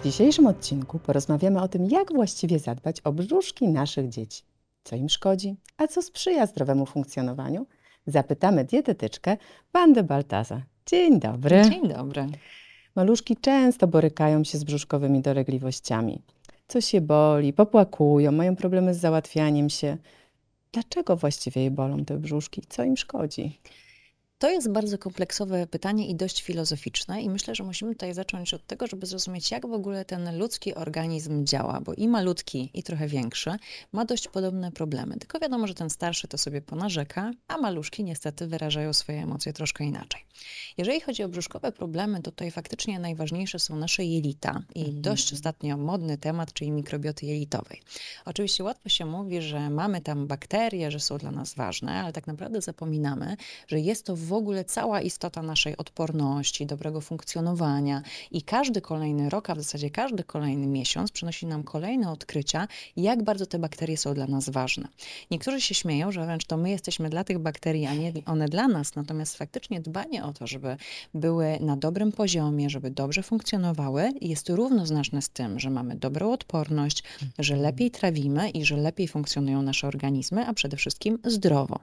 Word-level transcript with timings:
W 0.00 0.02
dzisiejszym 0.02 0.46
odcinku 0.46 0.98
porozmawiamy 0.98 1.60
o 1.62 1.68
tym, 1.68 1.84
jak 1.84 2.12
właściwie 2.12 2.58
zadbać 2.58 3.00
o 3.00 3.12
brzuszki 3.12 3.68
naszych 3.68 4.08
dzieci. 4.08 4.42
Co 4.84 4.96
im 4.96 5.08
szkodzi, 5.08 5.56
a 5.76 5.86
co 5.86 6.02
sprzyja 6.02 6.46
zdrowemu 6.46 6.86
funkcjonowaniu? 6.86 7.66
Zapytamy 8.06 8.64
dietetyczkę 8.64 9.36
Wandę 9.72 10.02
Baltaza. 10.02 10.62
Dzień 10.86 11.20
dobry. 11.20 11.62
Dzień 11.70 11.88
dobry. 11.88 12.26
Maluszki 12.96 13.36
często 13.36 13.86
borykają 13.86 14.44
się 14.44 14.58
z 14.58 14.64
brzuszkowymi 14.64 15.20
dolegliwościami. 15.20 16.22
Coś 16.68 16.94
je 16.94 17.00
boli, 17.00 17.52
popłakują, 17.52 18.32
mają 18.32 18.56
problemy 18.56 18.94
z 18.94 19.00
załatwianiem 19.00 19.70
się. 19.70 19.96
Dlaczego 20.72 21.16
właściwie 21.16 21.62
je 21.62 21.70
bolą 21.70 22.04
te 22.04 22.18
brzuszki? 22.18 22.62
Co 22.68 22.84
im 22.84 22.96
szkodzi? 22.96 23.60
To 24.40 24.50
jest 24.50 24.70
bardzo 24.70 24.98
kompleksowe 24.98 25.66
pytanie 25.66 26.08
i 26.08 26.14
dość 26.14 26.42
filozoficzne, 26.42 27.22
i 27.22 27.30
myślę, 27.30 27.54
że 27.54 27.64
musimy 27.64 27.92
tutaj 27.92 28.14
zacząć 28.14 28.54
od 28.54 28.66
tego, 28.66 28.86
żeby 28.86 29.06
zrozumieć, 29.06 29.50
jak 29.50 29.66
w 29.66 29.72
ogóle 29.72 30.04
ten 30.04 30.38
ludzki 30.38 30.74
organizm 30.74 31.44
działa, 31.44 31.80
bo 31.80 31.94
i 31.94 32.08
malutki, 32.08 32.70
i 32.74 32.82
trochę 32.82 33.08
większy 33.08 33.56
ma 33.92 34.04
dość 34.04 34.28
podobne 34.28 34.72
problemy. 34.72 35.16
Tylko 35.16 35.38
wiadomo, 35.38 35.66
że 35.66 35.74
ten 35.74 35.90
starszy 35.90 36.28
to 36.28 36.38
sobie 36.38 36.60
ponarzeka, 36.60 37.32
a 37.48 37.58
maluszki 37.58 38.04
niestety 38.04 38.46
wyrażają 38.46 38.92
swoje 38.92 39.22
emocje 39.22 39.52
troszkę 39.52 39.84
inaczej. 39.84 40.20
Jeżeli 40.78 41.00
chodzi 41.00 41.22
o 41.22 41.28
brzuszkowe 41.28 41.72
problemy, 41.72 42.22
to 42.22 42.30
tutaj 42.30 42.50
faktycznie 42.50 42.98
najważniejsze 42.98 43.58
są 43.58 43.76
nasze 43.76 44.04
jelita 44.04 44.62
i 44.74 44.80
mhm. 44.80 45.02
dość 45.02 45.32
ostatnio 45.32 45.76
modny 45.76 46.18
temat, 46.18 46.52
czyli 46.52 46.70
mikrobioty 46.70 47.26
jelitowej. 47.26 47.82
Oczywiście 48.24 48.64
łatwo 48.64 48.88
się 48.88 49.06
mówi, 49.06 49.42
że 49.42 49.70
mamy 49.70 50.00
tam 50.00 50.26
bakterie, 50.26 50.90
że 50.90 51.00
są 51.00 51.18
dla 51.18 51.30
nas 51.30 51.54
ważne, 51.54 51.92
ale 51.92 52.12
tak 52.12 52.26
naprawdę 52.26 52.60
zapominamy, 52.60 53.36
że 53.68 53.80
jest 53.80 54.06
to 54.06 54.16
w 54.16 54.29
ogóle 54.32 54.64
cała 54.64 55.00
istota 55.00 55.42
naszej 55.42 55.76
odporności, 55.76 56.66
dobrego 56.66 57.00
funkcjonowania 57.00 58.02
i 58.30 58.42
każdy 58.42 58.80
kolejny 58.80 59.30
rok, 59.30 59.50
a 59.50 59.54
w 59.54 59.58
zasadzie 59.58 59.90
każdy 59.90 60.24
kolejny 60.24 60.66
miesiąc 60.66 61.12
przynosi 61.12 61.46
nam 61.46 61.62
kolejne 61.62 62.10
odkrycia, 62.10 62.68
jak 62.96 63.22
bardzo 63.22 63.46
te 63.46 63.58
bakterie 63.58 63.96
są 63.96 64.14
dla 64.14 64.26
nas 64.26 64.48
ważne. 64.48 64.88
Niektórzy 65.30 65.60
się 65.60 65.74
śmieją, 65.74 66.12
że 66.12 66.24
wręcz 66.24 66.44
to 66.44 66.56
my 66.56 66.70
jesteśmy 66.70 67.10
dla 67.10 67.24
tych 67.24 67.38
bakterii, 67.38 67.86
a 67.86 67.94
nie 67.94 68.12
one 68.26 68.48
dla 68.48 68.68
nas, 68.68 68.94
natomiast 68.94 69.36
faktycznie 69.36 69.80
dbanie 69.80 70.24
o 70.24 70.32
to, 70.32 70.46
żeby 70.46 70.76
były 71.14 71.58
na 71.60 71.76
dobrym 71.76 72.12
poziomie, 72.12 72.70
żeby 72.70 72.90
dobrze 72.90 73.22
funkcjonowały, 73.22 74.12
jest 74.20 74.48
równoznaczne 74.48 75.22
z 75.22 75.28
tym, 75.28 75.60
że 75.60 75.70
mamy 75.70 75.96
dobrą 75.96 76.32
odporność, 76.32 77.02
że 77.38 77.56
lepiej 77.56 77.90
trawimy 77.90 78.50
i 78.50 78.64
że 78.64 78.76
lepiej 78.76 79.08
funkcjonują 79.08 79.62
nasze 79.62 79.88
organizmy, 79.88 80.46
a 80.46 80.54
przede 80.54 80.76
wszystkim 80.76 81.18
zdrowo. 81.24 81.80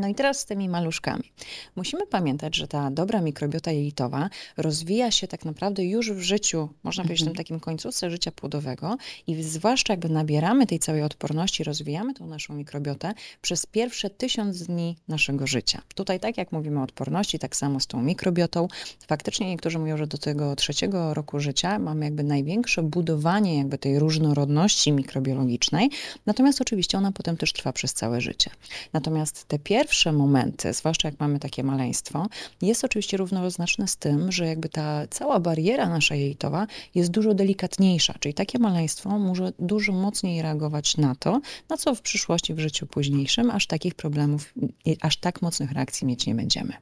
No 0.00 0.08
i 0.08 0.14
teraz 0.14 0.40
z 0.40 0.44
tymi 0.44 0.68
maluszkami. 0.68 1.32
Musimy 1.76 2.06
pamiętać, 2.06 2.56
że 2.56 2.68
ta 2.68 2.90
dobra 2.90 3.20
mikrobiota 3.20 3.70
jelitowa 3.70 4.30
rozwija 4.56 5.10
się 5.10 5.28
tak 5.28 5.44
naprawdę 5.44 5.84
już 5.84 6.12
w 6.12 6.20
życiu, 6.20 6.68
można 6.82 7.04
powiedzieć, 7.04 7.22
w 7.22 7.24
tym 7.24 7.30
mhm. 7.30 7.44
takim 7.44 7.60
końcówce 7.60 8.10
życia 8.10 8.32
płodowego 8.32 8.96
i 9.26 9.42
zwłaszcza 9.42 9.92
jakby 9.92 10.08
nabieramy 10.08 10.66
tej 10.66 10.78
całej 10.78 11.02
odporności, 11.02 11.64
rozwijamy 11.64 12.14
tą 12.14 12.26
naszą 12.26 12.54
mikrobiotę 12.54 13.14
przez 13.42 13.66
pierwsze 13.66 14.10
tysiąc 14.10 14.62
dni 14.62 14.96
naszego 15.08 15.46
życia. 15.46 15.82
Tutaj 15.94 16.20
tak 16.20 16.38
jak 16.38 16.52
mówimy 16.52 16.80
o 16.80 16.82
odporności, 16.82 17.38
tak 17.38 17.56
samo 17.56 17.80
z 17.80 17.86
tą 17.86 18.02
mikrobiotą. 18.02 18.68
Faktycznie 19.06 19.46
niektórzy 19.46 19.78
mówią, 19.78 19.96
że 19.96 20.06
do 20.06 20.18
tego 20.18 20.56
trzeciego 20.56 21.14
roku 21.14 21.40
życia 21.40 21.78
mamy 21.78 22.04
jakby 22.04 22.22
największe 22.22 22.82
budowanie 22.82 23.58
jakby 23.58 23.78
tej 23.78 23.98
różnorodności 23.98 24.92
mikrobiologicznej, 24.92 25.90
natomiast 26.26 26.60
oczywiście 26.60 26.98
ona 26.98 27.12
potem 27.12 27.36
też 27.36 27.52
trwa 27.52 27.72
przez 27.72 27.94
całe 27.94 28.20
życie. 28.20 28.50
Natomiast 28.92 29.44
te 29.44 29.58
pierwsze 29.58 29.89
pierwsze 29.90 30.12
momenty, 30.12 30.72
zwłaszcza 30.72 31.08
jak 31.08 31.20
mamy 31.20 31.38
takie 31.38 31.62
maleństwo, 31.62 32.26
jest 32.62 32.84
oczywiście 32.84 33.16
równoznaczne 33.16 33.88
z 33.88 33.96
tym, 33.96 34.32
że 34.32 34.46
jakby 34.46 34.68
ta 34.68 35.06
cała 35.10 35.40
bariera 35.40 35.88
nasza 35.88 36.14
jelitowa 36.14 36.66
jest 36.94 37.10
dużo 37.10 37.34
delikatniejsza, 37.34 38.14
czyli 38.20 38.34
takie 38.34 38.58
maleństwo 38.58 39.18
może 39.18 39.52
dużo 39.58 39.92
mocniej 39.92 40.42
reagować 40.42 40.96
na 40.96 41.14
to, 41.14 41.40
na 41.68 41.76
co 41.76 41.94
w 41.94 42.02
przyszłości, 42.02 42.54
w 42.54 42.58
życiu 42.58 42.86
późniejszym, 42.86 43.50
aż 43.50 43.66
takich 43.66 43.94
problemów, 43.94 44.54
aż 45.00 45.16
tak 45.16 45.42
mocnych 45.42 45.72
reakcji 45.72 46.06
mieć 46.06 46.26
nie 46.26 46.34
będziemy. 46.34 46.72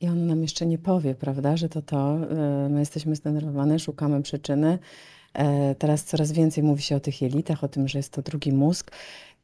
I 0.00 0.08
on 0.08 0.26
nam 0.26 0.42
jeszcze 0.42 0.66
nie 0.66 0.78
powie, 0.78 1.14
prawda, 1.14 1.56
że 1.56 1.68
to 1.68 1.82
to, 1.82 2.16
e, 2.16 2.68
my 2.68 2.80
jesteśmy 2.80 3.16
zdenerwowane, 3.16 3.78
szukamy 3.78 4.22
przyczyny. 4.22 4.78
E, 5.34 5.74
teraz 5.74 6.04
coraz 6.04 6.32
więcej 6.32 6.64
mówi 6.64 6.82
się 6.82 6.96
o 6.96 7.00
tych 7.00 7.22
jelitach, 7.22 7.64
o 7.64 7.68
tym, 7.68 7.88
że 7.88 7.98
jest 7.98 8.12
to 8.12 8.22
drugi 8.22 8.52
mózg 8.52 8.90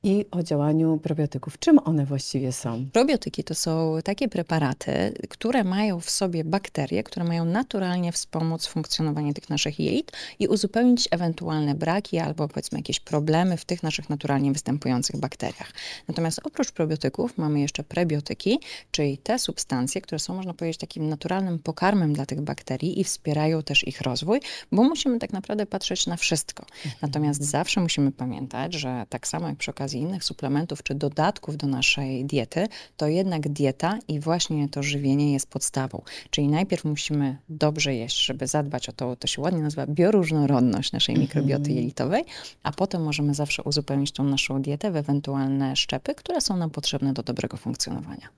i 0.05 0.27
o 0.31 0.43
działaniu 0.43 0.99
probiotyków. 0.99 1.59
Czym 1.59 1.79
one 1.79 2.07
właściwie 2.07 2.53
są? 2.53 2.87
Probiotyki 2.93 3.45
to 3.45 3.55
są 3.55 3.99
takie 4.05 4.29
preparaty, 4.29 5.15
które 5.29 5.65
mają 5.65 6.01
w 6.01 6.11
sobie 6.11 6.45
bakterie, 6.45 7.03
które 7.03 7.25
mają 7.25 7.45
naturalnie 7.45 8.13
wspomóc 8.13 8.67
funkcjonowanie 8.67 9.35
tych 9.35 9.51
naszych 9.51 9.81
jelit 9.81 10.13
i 10.39 10.49
uzupełnić 10.49 11.09
ewentualne 11.11 11.75
braki 11.75 12.19
albo 12.19 12.49
powiedzmy 12.49 12.79
jakieś 12.79 13.01
problemy 13.01 13.57
w 13.57 13.65
tych 13.65 13.83
naszych 13.83 14.11
naturalnie 14.11 14.53
występujących 14.53 15.17
bakteriach. 15.17 15.73
Natomiast 16.09 16.41
oprócz 16.45 16.73
probiotyków 16.73 17.39
mamy 17.39 17.61
jeszcze 17.61 17.85
prebiotyki, 17.85 18.61
czyli 18.91 19.19
te 19.19 19.39
substancje, 19.39 20.01
które 20.01 20.19
są 20.19 20.35
można 20.35 20.55
powiedzieć 20.55 20.81
takim 20.81 21.09
naturalnym 21.09 21.59
pokarmem 21.59 22.13
dla 22.13 22.27
tych 22.27 22.41
bakterii 22.41 23.01
i 23.01 23.05
wspierają 23.05 23.63
też 23.63 23.87
ich 23.87 24.01
rozwój, 24.01 24.41
bo 24.73 24.83
musimy 24.83 25.19
tak 25.19 25.33
naprawdę 25.33 25.67
patrzeć 25.67 26.07
na 26.07 26.17
wszystko. 26.17 26.67
Mhm. 26.77 26.95
Natomiast 27.03 27.43
zawsze 27.43 27.81
musimy 27.81 28.13
pamiętać, 28.13 28.75
że 28.75 29.07
tak 29.09 29.29
samo 29.29 29.49
jak 29.49 29.57
przy 29.57 29.71
okazji 29.71 29.92
okazji 29.93 30.01
innych 30.01 30.25
suplementów 30.25 30.83
czy 30.83 30.95
dodatków 30.95 31.57
do 31.57 31.67
naszej 31.67 32.25
diety, 32.25 32.69
to 32.97 33.09
jednak 33.09 33.49
dieta 33.49 33.99
i 34.09 34.21
właśnie 34.21 34.69
to 34.69 34.83
żywienie 34.83 35.33
jest 35.33 35.47
podstawą. 35.47 36.03
Czyli 36.31 36.49
najpierw 36.49 36.85
musimy 36.85 37.37
dobrze 37.49 37.95
jeść, 37.95 38.25
żeby 38.25 38.47
zadbać 38.47 38.89
o 38.89 38.93
to, 38.93 39.17
to 39.17 39.27
się 39.27 39.43
ładnie 39.43 39.63
nazywa 39.63 39.87
bioróżnorodność 39.87 40.93
naszej 40.93 41.15
mhm. 41.15 41.23
mikrobioty 41.23 41.73
jelitowej, 41.73 42.25
a 42.63 42.73
potem 42.73 43.03
możemy 43.03 43.35
zawsze 43.35 43.63
uzupełnić 43.63 44.13
tą 44.13 44.25
naszą 44.25 44.63
dietę 44.63 44.91
w 44.91 44.97
ewentualne 44.97 45.77
szczepy, 45.77 46.15
które 46.15 46.41
są 46.41 46.57
nam 46.57 46.71
potrzebne 46.71 47.13
do 47.13 47.23
dobrego 47.23 47.57
funkcjonowania. 47.57 48.29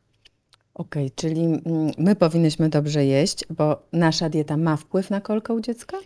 Okej, 0.75 1.07
okay, 1.07 1.17
czyli 1.17 1.41
mm, 1.41 1.63
my 1.99 2.17
powinniśmy 2.17 2.69
dobrze 2.69 3.05
jeść, 3.05 3.45
bo 3.51 3.83
nasza 3.93 4.29
dieta 4.29 4.57
ma 4.57 4.77
wpływ 4.77 5.11
na 5.11 5.21
kolkę 5.21 5.55
u 5.55 5.61
dziecka? 5.61 5.97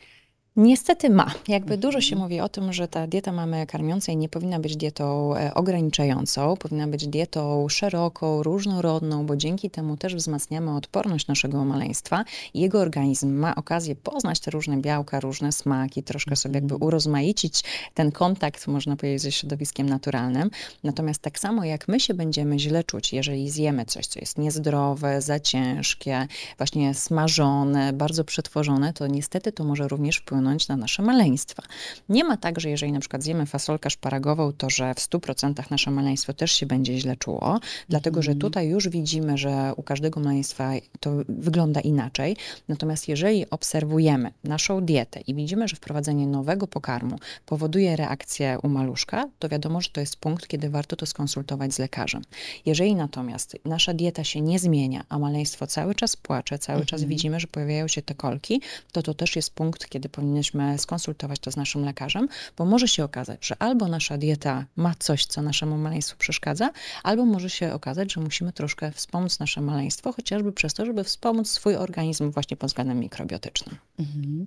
Niestety 0.60 1.10
ma. 1.10 1.30
Jakby 1.48 1.78
dużo 1.78 2.00
się 2.00 2.16
mówi 2.16 2.40
o 2.40 2.48
tym, 2.48 2.72
że 2.72 2.88
ta 2.88 3.06
dieta 3.06 3.32
mamy 3.32 3.66
karmiącej 3.66 4.16
nie 4.16 4.28
powinna 4.28 4.58
być 4.58 4.76
dietą 4.76 5.36
e, 5.36 5.54
ograniczającą, 5.54 6.56
powinna 6.56 6.86
być 6.86 7.06
dietą 7.06 7.68
szeroką, 7.68 8.42
różnorodną, 8.42 9.26
bo 9.26 9.36
dzięki 9.36 9.70
temu 9.70 9.96
też 9.96 10.14
wzmacniamy 10.14 10.76
odporność 10.76 11.26
naszego 11.26 11.64
maleństwa 11.64 12.24
i 12.54 12.60
jego 12.60 12.80
organizm 12.80 13.32
ma 13.32 13.54
okazję 13.54 13.96
poznać 13.96 14.40
te 14.40 14.50
różne 14.50 14.76
białka, 14.76 15.20
różne 15.20 15.52
smaki, 15.52 16.02
troszkę 16.02 16.36
sobie 16.36 16.54
jakby 16.54 16.74
mhm. 16.74 16.88
urozmaicić 16.88 17.64
ten 17.94 18.12
kontakt, 18.12 18.66
można 18.66 18.96
powiedzieć, 18.96 19.22
ze 19.22 19.32
środowiskiem 19.32 19.88
naturalnym. 19.88 20.50
Natomiast 20.84 21.22
tak 21.22 21.38
samo 21.38 21.64
jak 21.64 21.88
my 21.88 22.00
się 22.00 22.14
będziemy 22.14 22.58
źle 22.58 22.84
czuć, 22.84 23.12
jeżeli 23.12 23.50
zjemy 23.50 23.84
coś, 23.84 24.06
co 24.06 24.20
jest 24.20 24.38
niezdrowe, 24.38 25.22
za 25.22 25.40
ciężkie, 25.40 26.26
właśnie 26.56 26.94
smażone, 26.94 27.92
bardzo 27.92 28.24
przetworzone, 28.24 28.92
to 28.92 29.06
niestety 29.06 29.52
to 29.52 29.64
może 29.64 29.88
również 29.88 30.16
wpłynąć 30.16 30.47
wpłynąć 30.48 30.68
na 30.68 30.76
nasze 30.76 31.02
maleństwa. 31.02 31.62
Nie 32.08 32.24
ma 32.24 32.36
tak, 32.36 32.60
że 32.60 32.70
jeżeli 32.70 32.92
na 32.92 33.00
przykład 33.00 33.22
zjemy 33.22 33.46
fasolkę 33.46 33.90
szparagową, 33.90 34.52
to 34.52 34.70
że 34.70 34.94
w 34.94 34.98
100% 34.98 35.70
nasze 35.70 35.90
maleństwo 35.90 36.32
też 36.32 36.52
się 36.52 36.66
będzie 36.66 37.00
źle 37.00 37.16
czuło, 37.16 37.60
dlatego 37.88 38.22
że 38.22 38.32
mhm. 38.32 38.40
tutaj 38.40 38.68
już 38.68 38.88
widzimy, 38.88 39.38
że 39.38 39.72
u 39.76 39.82
każdego 39.82 40.20
maleństwa 40.20 40.72
to 41.00 41.10
wygląda 41.28 41.80
inaczej. 41.80 42.36
Natomiast 42.68 43.08
jeżeli 43.08 43.50
obserwujemy 43.50 44.32
naszą 44.44 44.84
dietę 44.84 45.20
i 45.20 45.34
widzimy, 45.34 45.68
że 45.68 45.76
wprowadzenie 45.76 46.26
nowego 46.26 46.66
pokarmu 46.66 47.18
powoduje 47.46 47.96
reakcję 47.96 48.58
u 48.62 48.68
maluszka, 48.68 49.28
to 49.38 49.48
wiadomo, 49.48 49.80
że 49.80 49.90
to 49.90 50.00
jest 50.00 50.16
punkt, 50.16 50.46
kiedy 50.46 50.70
warto 50.70 50.96
to 50.96 51.06
skonsultować 51.06 51.74
z 51.74 51.78
lekarzem. 51.78 52.22
Jeżeli 52.66 52.94
natomiast 52.94 53.56
nasza 53.64 53.94
dieta 53.94 54.24
się 54.24 54.40
nie 54.40 54.58
zmienia, 54.58 55.04
a 55.08 55.18
maleństwo 55.18 55.66
cały 55.66 55.94
czas 55.94 56.16
płacze, 56.16 56.58
cały 56.58 56.80
czas 56.80 57.00
mhm. 57.00 57.08
widzimy, 57.08 57.40
że 57.40 57.46
pojawiają 57.46 57.88
się 57.88 58.02
te 58.02 58.14
kolki, 58.14 58.60
to 58.92 59.02
to 59.02 59.14
też 59.14 59.36
jest 59.36 59.50
punkt, 59.50 59.88
kiedy 59.88 60.08
powinniśmy 60.08 60.37
powinniśmy 60.38 60.78
skonsultować 60.78 61.38
to 61.38 61.50
z 61.50 61.56
naszym 61.56 61.84
lekarzem, 61.84 62.28
bo 62.56 62.64
może 62.64 62.88
się 62.88 63.04
okazać, 63.04 63.46
że 63.46 63.62
albo 63.62 63.88
nasza 63.88 64.18
dieta 64.18 64.64
ma 64.76 64.94
coś, 64.98 65.26
co 65.26 65.42
naszemu 65.42 65.78
maleństwu 65.78 66.18
przeszkadza, 66.18 66.70
albo 67.02 67.24
może 67.24 67.50
się 67.50 67.72
okazać, 67.72 68.12
że 68.12 68.20
musimy 68.20 68.52
troszkę 68.52 68.92
wspomóc 68.92 69.38
nasze 69.38 69.60
maleństwo, 69.60 70.12
chociażby 70.12 70.52
przez 70.52 70.74
to, 70.74 70.86
żeby 70.86 71.04
wspomóc 71.04 71.48
swój 71.48 71.76
organizm 71.76 72.30
właśnie 72.30 72.56
pod 72.56 72.70
względem 72.70 72.98
mikrobiotycznym. 72.98 73.76
Mhm. 73.98 74.46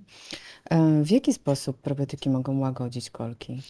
E, 0.70 1.02
w 1.02 1.10
jaki 1.10 1.32
sposób 1.32 1.80
probiotyki 1.80 2.30
mogą 2.30 2.58
łagodzić 2.58 3.10
kolki? 3.10 3.62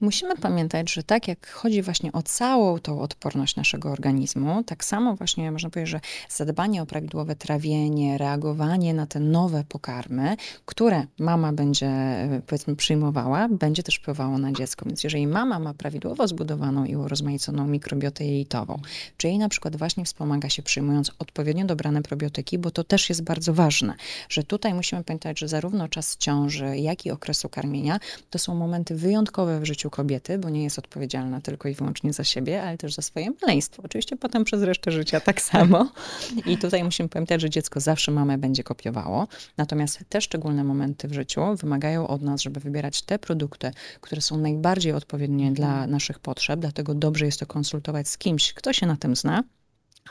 Musimy 0.00 0.36
pamiętać, 0.36 0.92
że 0.92 1.02
tak 1.02 1.28
jak 1.28 1.50
chodzi 1.50 1.82
właśnie 1.82 2.12
o 2.12 2.22
całą 2.22 2.78
tą 2.78 3.00
odporność 3.00 3.56
naszego 3.56 3.90
organizmu, 3.90 4.64
tak 4.64 4.84
samo 4.84 5.16
właśnie 5.16 5.52
można 5.52 5.70
powiedzieć, 5.70 5.90
że 5.90 6.00
zadbanie 6.28 6.82
o 6.82 6.86
prawidłowe 6.86 7.36
trawienie, 7.36 8.18
reagowanie 8.18 8.94
na 8.94 9.06
te 9.06 9.20
nowe 9.20 9.64
pokarmy, 9.68 10.36
które 10.64 11.06
mama 11.18 11.52
będzie, 11.54 11.86
e, 11.86 12.42
powiedzmy, 12.46 12.76
przyjmowała, 12.76 13.48
będzie 13.48 13.82
też 13.82 13.96
wpływało 13.96 14.38
na 14.38 14.52
dziecko. 14.52 14.86
Więc 14.86 15.04
jeżeli 15.04 15.26
mama 15.26 15.58
ma 15.58 15.74
prawidłowo 15.74 16.28
zbudowaną 16.28 16.84
i 16.84 16.96
urozmaiconą 16.96 17.66
mikrobiotę 17.66 18.24
jelitową, 18.24 18.80
czy 19.16 19.28
jej 19.28 19.38
na 19.38 19.48
przykład 19.48 19.76
właśnie 19.76 20.04
wspomaga 20.04 20.48
się 20.48 20.62
przyjmując 20.62 21.12
odpowiednio 21.18 21.64
dobrane 21.64 22.02
probiotyki, 22.02 22.58
bo 22.58 22.70
to 22.70 22.84
też 22.84 23.08
jest 23.08 23.22
bardzo 23.22 23.54
ważne, 23.54 23.94
że 24.28 24.44
tutaj 24.44 24.74
musimy 24.74 25.04
pamiętać, 25.04 25.38
że 25.38 25.48
zarówno 25.48 25.88
czas 25.88 26.16
ciąży, 26.16 26.78
jak 26.78 27.06
i 27.06 27.10
okresu 27.10 27.48
karmienia 27.48 28.00
to 28.30 28.38
są 28.38 28.54
momenty 28.54 28.94
wyjątkowe 28.94 29.60
w 29.60 29.64
życiu 29.64 29.90
kobiety, 29.90 30.38
bo 30.38 30.50
nie 30.50 30.64
jest 30.64 30.78
odpowiedzialna 30.78 31.40
tylko 31.40 31.68
i 31.68 31.74
wyłącznie 31.74 32.12
za 32.12 32.24
siebie, 32.24 32.62
ale 32.62 32.78
też 32.78 32.94
za 32.94 33.02
swoje 33.02 33.30
maleństwo. 33.42 33.82
Oczywiście 33.84 34.16
potem 34.16 34.44
przez 34.44 34.62
resztę 34.62 34.90
życia 34.90 35.20
tak 35.20 35.40
samo. 35.42 35.90
I 36.46 36.58
tutaj 36.58 36.84
musimy 36.84 37.08
pamiętać, 37.08 37.40
że 37.40 37.50
dziecko 37.50 37.80
zawsze 37.80 38.12
mamę 38.12 38.38
będzie 38.38 38.64
kopiowało. 38.64 39.28
Natomiast 39.56 40.00
te 40.08 40.20
szczególne 40.20 40.64
momenty 40.64 41.08
w 41.08 41.12
życiu 41.12 41.43
wymagają 41.56 42.08
od 42.08 42.22
nas, 42.22 42.42
żeby 42.42 42.60
wybierać 42.60 43.02
te 43.02 43.18
produkty, 43.18 43.70
które 44.00 44.20
są 44.20 44.36
najbardziej 44.36 44.92
odpowiednie 44.92 45.52
dla 45.52 45.68
mhm. 45.68 45.90
naszych 45.90 46.18
potrzeb. 46.18 46.60
Dlatego 46.60 46.94
dobrze 46.94 47.26
jest 47.26 47.40
to 47.40 47.46
konsultować 47.46 48.08
z 48.08 48.18
kimś, 48.18 48.52
kto 48.52 48.72
się 48.72 48.86
na 48.86 48.96
tym 48.96 49.16
zna 49.16 49.44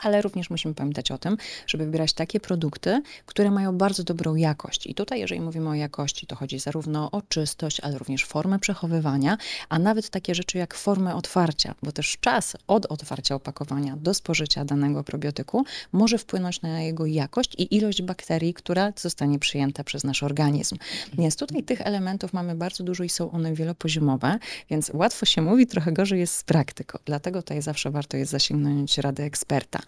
ale 0.01 0.21
również 0.21 0.49
musimy 0.49 0.73
pamiętać 0.73 1.11
o 1.11 1.17
tym, 1.17 1.37
żeby 1.67 1.85
wybierać 1.85 2.13
takie 2.13 2.39
produkty, 2.39 3.01
które 3.25 3.51
mają 3.51 3.77
bardzo 3.77 4.03
dobrą 4.03 4.35
jakość. 4.35 4.87
I 4.87 4.95
tutaj, 4.95 5.19
jeżeli 5.19 5.41
mówimy 5.41 5.69
o 5.69 5.73
jakości, 5.73 6.27
to 6.27 6.35
chodzi 6.35 6.59
zarówno 6.59 7.11
o 7.11 7.21
czystość, 7.21 7.79
ale 7.79 7.97
również 7.97 8.25
formę 8.25 8.59
przechowywania, 8.59 9.37
a 9.69 9.79
nawet 9.79 10.09
takie 10.09 10.35
rzeczy 10.35 10.57
jak 10.57 10.73
formę 10.73 11.15
otwarcia, 11.15 11.75
bo 11.83 11.91
też 11.91 12.17
czas 12.19 12.57
od 12.67 12.85
otwarcia 12.85 13.35
opakowania 13.35 13.97
do 13.97 14.13
spożycia 14.13 14.65
danego 14.65 15.03
probiotyku 15.03 15.65
może 15.91 16.17
wpłynąć 16.17 16.61
na 16.61 16.81
jego 16.81 17.05
jakość 17.05 17.55
i 17.55 17.75
ilość 17.75 18.01
bakterii, 18.01 18.53
która 18.53 18.93
zostanie 18.95 19.39
przyjęta 19.39 19.83
przez 19.83 20.03
nasz 20.03 20.23
organizm. 20.23 20.77
Więc 21.13 21.35
tutaj 21.35 21.63
tych 21.63 21.81
elementów 21.81 22.33
mamy 22.33 22.55
bardzo 22.55 22.83
dużo 22.83 23.03
i 23.03 23.09
są 23.09 23.31
one 23.31 23.53
wielopoziomowe, 23.53 24.39
więc 24.69 24.91
łatwo 24.93 25.25
się 25.25 25.41
mówi, 25.41 25.67
trochę 25.67 25.91
gorzej 25.91 26.19
jest 26.19 26.35
z 26.35 26.43
praktyką. 26.43 26.99
Dlatego 27.05 27.41
tutaj 27.41 27.61
zawsze 27.61 27.91
warto 27.91 28.17
jest 28.17 28.31
zasięgnąć 28.31 28.97
rady 28.97 29.23
eksperta. 29.23 29.79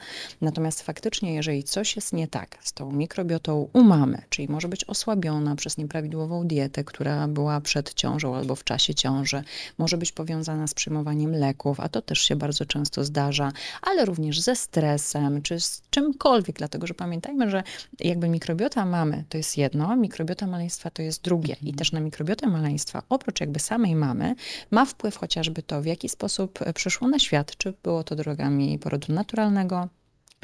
Natomiast 0.41 0.81
faktycznie, 0.81 1.33
jeżeli 1.33 1.63
coś 1.63 1.95
jest 1.95 2.13
nie 2.13 2.27
tak 2.27 2.57
z 2.61 2.73
tą 2.73 2.91
mikrobiotą 2.91 3.69
u 3.73 3.83
mamy, 3.83 4.21
czyli 4.29 4.47
może 4.47 4.67
być 4.67 4.83
osłabiona 4.83 5.55
przez 5.55 5.77
nieprawidłową 5.77 6.47
dietę, 6.47 6.83
która 6.83 7.27
była 7.27 7.61
przed 7.61 7.93
ciążą 7.93 8.35
albo 8.35 8.55
w 8.55 8.63
czasie 8.63 8.95
ciąży, 8.95 9.43
może 9.77 9.97
być 9.97 10.11
powiązana 10.11 10.67
z 10.67 10.73
przyjmowaniem 10.73 11.31
leków, 11.31 11.79
a 11.79 11.89
to 11.89 12.01
też 12.01 12.19
się 12.21 12.35
bardzo 12.35 12.65
często 12.65 13.03
zdarza, 13.03 13.51
ale 13.81 14.05
również 14.05 14.41
ze 14.41 14.55
stresem, 14.55 15.41
czy 15.41 15.59
z 15.59 15.81
czymkolwiek, 15.89 16.55
dlatego 16.55 16.87
że 16.87 16.93
pamiętajmy, 16.93 17.49
że 17.49 17.63
jakby 17.99 18.29
mikrobiota 18.29 18.85
mamy 18.85 19.23
to 19.29 19.37
jest 19.37 19.57
jedno, 19.57 19.95
mikrobiota 19.95 20.47
maleństwa 20.47 20.89
to 20.89 21.01
jest 21.01 21.21
drugie. 21.21 21.53
I 21.53 21.69
mhm. 21.69 21.75
też 21.75 21.91
na 21.91 21.99
mikrobiotę 21.99 22.47
maleństwa, 22.47 23.03
oprócz 23.09 23.39
jakby 23.39 23.59
samej 23.59 23.95
mamy, 23.95 24.35
ma 24.71 24.85
wpływ 24.85 25.17
chociażby 25.17 25.63
to, 25.63 25.81
w 25.81 25.85
jaki 25.85 26.09
sposób 26.09 26.59
przyszło 26.75 27.07
na 27.07 27.19
świat, 27.19 27.57
czy 27.57 27.73
było 27.83 28.03
to 28.03 28.15
drogami 28.15 28.79
porodu 28.79 29.13
naturalnego, 29.13 29.84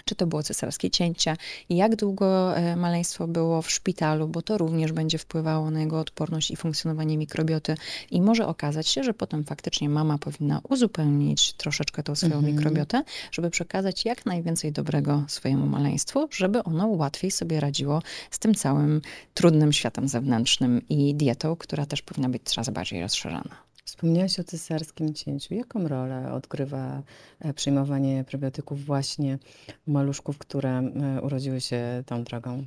czy 0.06 0.16
to 0.16 0.28
było 0.28 0.44
cesarskie 0.44 0.90
cięcie, 0.90 1.36
jak 1.70 1.96
długo 1.96 2.58
e, 2.58 2.76
maleństwo 2.76 3.28
było 3.28 3.62
w 3.62 3.72
szpitalu, 3.72 4.28
bo 4.28 4.42
to 4.42 4.58
również 4.58 4.92
będzie 4.92 5.18
wpływało 5.18 5.72
na 5.72 5.80
jego 5.80 6.00
odporność 6.00 6.52
i 6.52 6.56
funkcjonowanie 6.56 7.18
mikrobioty. 7.18 7.76
I 8.12 8.22
może 8.22 8.48
okazać 8.48 8.88
się, 8.88 9.04
że 9.04 9.14
potem 9.14 9.44
faktycznie 9.44 9.90
mama 9.90 10.18
powinna 10.18 10.62
uzupełnić 10.70 11.54
troszeczkę 11.54 12.04
tą 12.04 12.16
swoją 12.16 12.36
mhm. 12.36 12.56
mikrobiotę, 12.56 13.04
żeby 13.32 13.50
przekazać 13.50 14.06
jak 14.06 14.26
najwięcej 14.26 14.72
dobrego 14.72 15.24
swojemu 15.28 15.66
maleństwu, 15.68 16.28
żeby 16.32 16.64
ono 16.64 16.88
łatwiej 16.88 17.32
sobie 17.32 17.60
radziło 17.60 18.02
z 18.32 18.40
tym 18.40 18.56
całym 18.56 19.02
trudnym 19.34 19.74
światem 19.74 20.08
zewnętrznym 20.08 20.82
i 20.90 21.16
dietą, 21.16 21.56
która 21.56 21.86
też 21.86 22.02
powinna 22.02 22.30
być 22.30 22.42
coraz 22.44 22.70
bardziej 22.70 23.02
rozszerzona. 23.02 23.71
Wspomniałaś 24.02 24.40
o 24.40 24.44
cesarskim 24.44 25.14
cięciu. 25.14 25.54
Jaką 25.54 25.88
rolę 25.88 26.34
odgrywa 26.34 27.04
e, 27.40 27.54
przyjmowanie 27.54 28.24
probiotyków 28.24 28.86
właśnie 28.86 29.40
u 29.88 29.92
maluszków, 29.92 30.38
które 30.38 30.70
e, 30.70 31.22
urodziły 31.22 31.62
się 31.62 32.04
tą 32.06 32.24
drogą? 32.24 32.66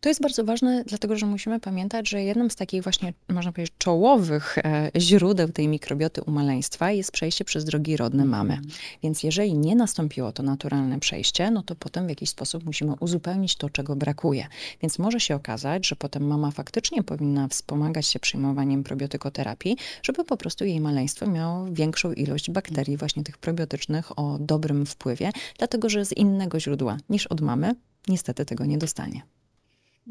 To 0.00 0.08
jest 0.08 0.22
bardzo 0.22 0.44
ważne, 0.44 0.84
dlatego 0.86 1.16
że 1.16 1.26
musimy 1.26 1.60
pamiętać, 1.60 2.08
że 2.08 2.22
jednym 2.22 2.50
z 2.50 2.56
takich 2.56 2.82
właśnie, 2.82 3.12
można 3.28 3.52
powiedzieć, 3.52 3.74
czołowych 3.78 4.58
e, 4.58 4.90
źródeł 4.96 5.48
tej 5.48 5.68
mikrobioty 5.68 6.22
u 6.22 6.30
maleństwa 6.30 6.90
jest 6.90 7.12
przejście 7.12 7.44
przez 7.44 7.64
drogi 7.64 7.96
rodne 7.96 8.24
mamy. 8.24 8.54
Mm. 8.54 8.66
Więc 9.02 9.22
jeżeli 9.22 9.54
nie 9.54 9.76
nastąpiło 9.76 10.32
to 10.32 10.42
naturalne 10.42 11.00
przejście, 11.00 11.50
no 11.50 11.62
to 11.62 11.74
potem 11.74 12.06
w 12.06 12.08
jakiś 12.08 12.30
sposób 12.30 12.64
musimy 12.64 12.94
uzupełnić 13.00 13.56
to, 13.56 13.70
czego 13.70 13.96
brakuje. 13.96 14.46
Więc 14.82 14.98
może 14.98 15.20
się 15.20 15.34
okazać, 15.34 15.86
że 15.86 15.96
potem 15.96 16.26
mama 16.26 16.50
faktycznie 16.50 17.02
powinna 17.02 17.48
wspomagać 17.48 18.06
się 18.06 18.20
przyjmowaniem 18.20 18.84
probiotykoterapii, 18.84 19.76
żeby 20.02 20.24
po 20.24 20.36
prostu 20.36 20.64
jej 20.64 20.80
maleństwo 20.80 21.26
miało 21.26 21.66
większą 21.70 22.12
ilość 22.12 22.50
bakterii, 22.50 22.96
właśnie 22.96 23.24
tych 23.24 23.38
probiotycznych 23.38 24.18
o 24.18 24.38
dobrym 24.40 24.86
wpływie, 24.86 25.30
dlatego 25.58 25.88
że 25.88 26.04
z 26.04 26.12
innego 26.12 26.60
źródła 26.60 26.96
niż 27.10 27.26
od 27.26 27.40
mamy 27.40 27.74
niestety 28.08 28.44
tego 28.44 28.64
nie 28.64 28.78
dostanie. 28.78 29.22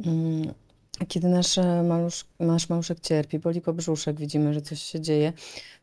Mm, 0.05 0.53
kiedy 1.07 1.27
nasz, 1.27 1.57
e, 1.57 1.83
malusz, 1.83 2.25
nasz 2.39 2.69
maluszek 2.69 2.99
cierpi, 2.99 3.39
boli 3.39 3.61
go 3.61 3.73
brzuszek, 3.73 4.19
widzimy, 4.19 4.53
że 4.53 4.61
coś 4.61 4.81
się 4.81 5.01
dzieje, 5.01 5.33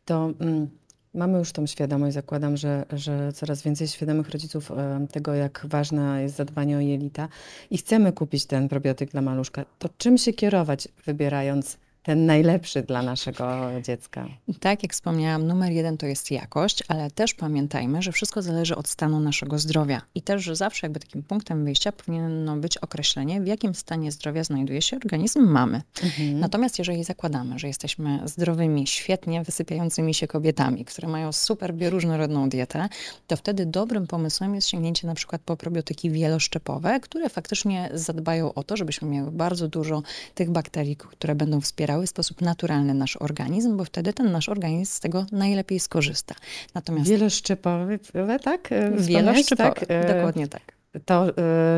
to 0.05 0.31
mm, 0.39 0.69
mamy 1.13 1.37
już 1.37 1.51
tą 1.51 1.67
świadomość, 1.67 2.13
zakładam, 2.13 2.57
że, 2.57 2.85
że 2.93 3.33
coraz 3.33 3.61
więcej 3.61 3.87
świadomych 3.87 4.29
rodziców 4.29 4.71
e, 4.71 5.07
tego, 5.11 5.33
jak 5.33 5.65
ważne 5.69 6.21
jest 6.23 6.35
zadbanie 6.35 6.77
o 6.77 6.79
jelita 6.79 7.27
i 7.69 7.77
chcemy 7.77 8.13
kupić 8.13 8.45
ten 8.45 8.69
probiotyk 8.69 9.11
dla 9.11 9.21
maluszka. 9.21 9.65
To 9.79 9.89
czym 9.97 10.17
się 10.17 10.33
kierować, 10.33 10.87
wybierając 11.05 11.77
ten 12.07 12.25
najlepszy 12.25 12.83
dla 12.83 13.01
naszego 13.01 13.59
dziecka. 13.83 14.27
Tak, 14.59 14.83
jak 14.83 14.93
wspomniałam, 14.93 15.47
numer 15.47 15.71
jeden 15.71 15.97
to 15.97 16.05
jest 16.05 16.31
jakość, 16.31 16.83
ale 16.87 17.11
też 17.11 17.33
pamiętajmy, 17.33 18.01
że 18.01 18.11
wszystko 18.11 18.41
zależy 18.41 18.75
od 18.75 18.87
stanu 18.87 19.19
naszego 19.19 19.59
zdrowia. 19.59 20.01
I 20.15 20.21
też, 20.21 20.43
że 20.43 20.55
zawsze 20.55 20.87
jakby 20.87 20.99
takim 20.99 21.23
punktem 21.23 21.65
wyjścia 21.65 21.91
powinno 21.91 22.57
być 22.57 22.77
określenie, 22.77 23.41
w 23.41 23.47
jakim 23.47 23.75
stanie 23.75 24.11
zdrowia 24.11 24.43
znajduje 24.43 24.81
się 24.81 24.95
organizm 24.95 25.39
mamy. 25.41 25.81
Mhm. 26.03 26.39
Natomiast 26.39 26.79
jeżeli 26.79 27.03
zakładamy, 27.03 27.59
że 27.59 27.67
jesteśmy 27.67 28.19
zdrowymi, 28.25 28.87
świetnie 28.87 29.43
wysypiającymi 29.43 30.13
się 30.13 30.27
kobietami, 30.27 30.85
które 30.85 31.07
mają 31.07 31.31
super 31.31 31.73
bioróżnorodną 31.73 32.49
dietę, 32.49 32.89
to 33.27 33.37
wtedy 33.37 33.65
dobrym 33.65 34.07
pomysłem 34.07 34.55
jest 34.55 34.69
sięgnięcie 34.69 35.07
na 35.07 35.15
przykład 35.15 35.41
po 35.41 35.57
probiotyki 35.57 36.11
wieloszczepowe, 36.11 36.99
które 36.99 37.29
faktycznie 37.29 37.89
zadbają 37.93 38.53
o 38.53 38.63
to, 38.63 38.77
żebyśmy 38.77 39.09
miały 39.09 39.31
bardzo 39.31 39.67
dużo 39.67 40.03
tych 40.35 40.49
bakterii, 40.49 40.95
które 40.95 41.35
będą 41.35 41.61
wspierały 41.61 41.96
w 42.05 42.09
sposób 42.09 42.41
naturalny 42.41 42.93
nasz 42.93 43.17
organizm, 43.17 43.77
bo 43.77 43.85
wtedy 43.85 44.13
ten 44.13 44.31
nasz 44.31 44.49
organizm 44.49 44.93
z 44.93 44.99
tego 44.99 45.25
najlepiej 45.31 45.79
skorzysta. 45.79 46.35
Natomiast 46.73 47.09
Wieloszczepowe, 47.09 47.97
tak? 48.43 48.71
E, 48.71 48.91
wieloszczepowe, 48.91 49.73
tak? 49.73 49.85
E, 49.87 50.15
dokładnie 50.15 50.47
tak. 50.47 50.77
To 51.05 51.29
y, 51.29 51.33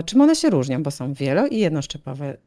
czym 0.05 0.21
one 0.21 0.35
się 0.35 0.49
różnią? 0.49 0.83
Bo 0.83 0.91
są 0.91 1.13
wielo 1.13 1.47
i 1.47 1.57
jednoszczepowe. 1.57 2.37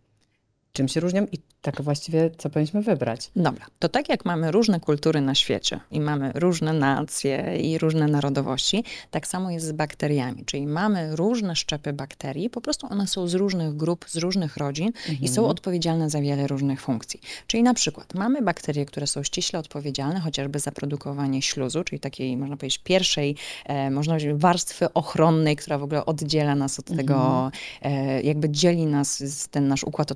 Czym 0.73 0.89
się 0.89 1.01
różnią 1.01 1.27
i 1.33 1.39
tak 1.63 1.83
właściwie 1.83 2.31
co 2.39 2.51
powinniśmy 2.51 2.83
wybrać? 2.83 3.31
Dobra, 3.37 3.67
to 3.79 3.89
tak 3.89 4.09
jak 4.09 4.25
mamy 4.25 4.51
różne 4.51 4.81
kultury 4.81 5.21
na 5.21 5.35
świecie 5.35 5.81
i 5.91 6.01
mamy 6.01 6.33
różne 6.35 6.73
nacje 6.73 7.59
i 7.61 7.79
różne 7.79 8.09
narodowości, 8.09 8.85
tak 9.11 9.27
samo 9.27 9.51
jest 9.51 9.67
z 9.67 9.73
bakteriami, 9.73 10.45
czyli 10.45 10.67
mamy 10.67 11.17
różne 11.17 11.57
szczepy 11.57 11.93
bakterii, 11.93 12.51
po 12.51 12.61
prostu 12.61 12.87
one 12.91 13.07
są 13.07 13.29
z 13.29 13.35
różnych 13.35 13.77
grup, 13.77 14.05
z 14.09 14.17
różnych 14.17 14.57
rodzin 14.57 14.87
mhm. 14.87 15.19
i 15.21 15.29
są 15.29 15.47
odpowiedzialne 15.47 16.11
za 16.11 16.21
wiele 16.21 16.47
różnych 16.47 16.81
funkcji. 16.81 17.21
Czyli 17.47 17.63
na 17.63 17.75
przykład 17.75 18.15
mamy 18.15 18.43
bakterie, 18.43 18.87
które 18.87 19.07
są 19.07 19.23
ściśle 19.23 19.59
odpowiedzialne 19.59 20.21
chociażby 20.21 20.59
za 20.59 20.73
produkowanie 20.73 21.43
śluzu, 21.43 21.85
czyli 21.85 22.01
takiej, 22.01 22.37
można 22.37 22.57
powiedzieć, 22.57 22.79
pierwszej, 22.79 23.37
e, 23.67 23.91
można 23.91 24.15
powiedzieć, 24.15 24.41
warstwy 24.41 24.93
ochronnej, 24.93 25.57
która 25.57 25.79
w 25.79 25.83
ogóle 25.83 26.07
oddziela 26.07 26.55
nas 26.55 26.79
od 26.79 26.87
tego, 26.97 27.15
mhm. 27.15 27.53
e, 27.83 28.23
jakby 28.23 28.51
dzieli 28.51 28.87
nas, 28.87 29.23
ten 29.51 29.69
nasz 29.69 29.85
układ 29.85 30.13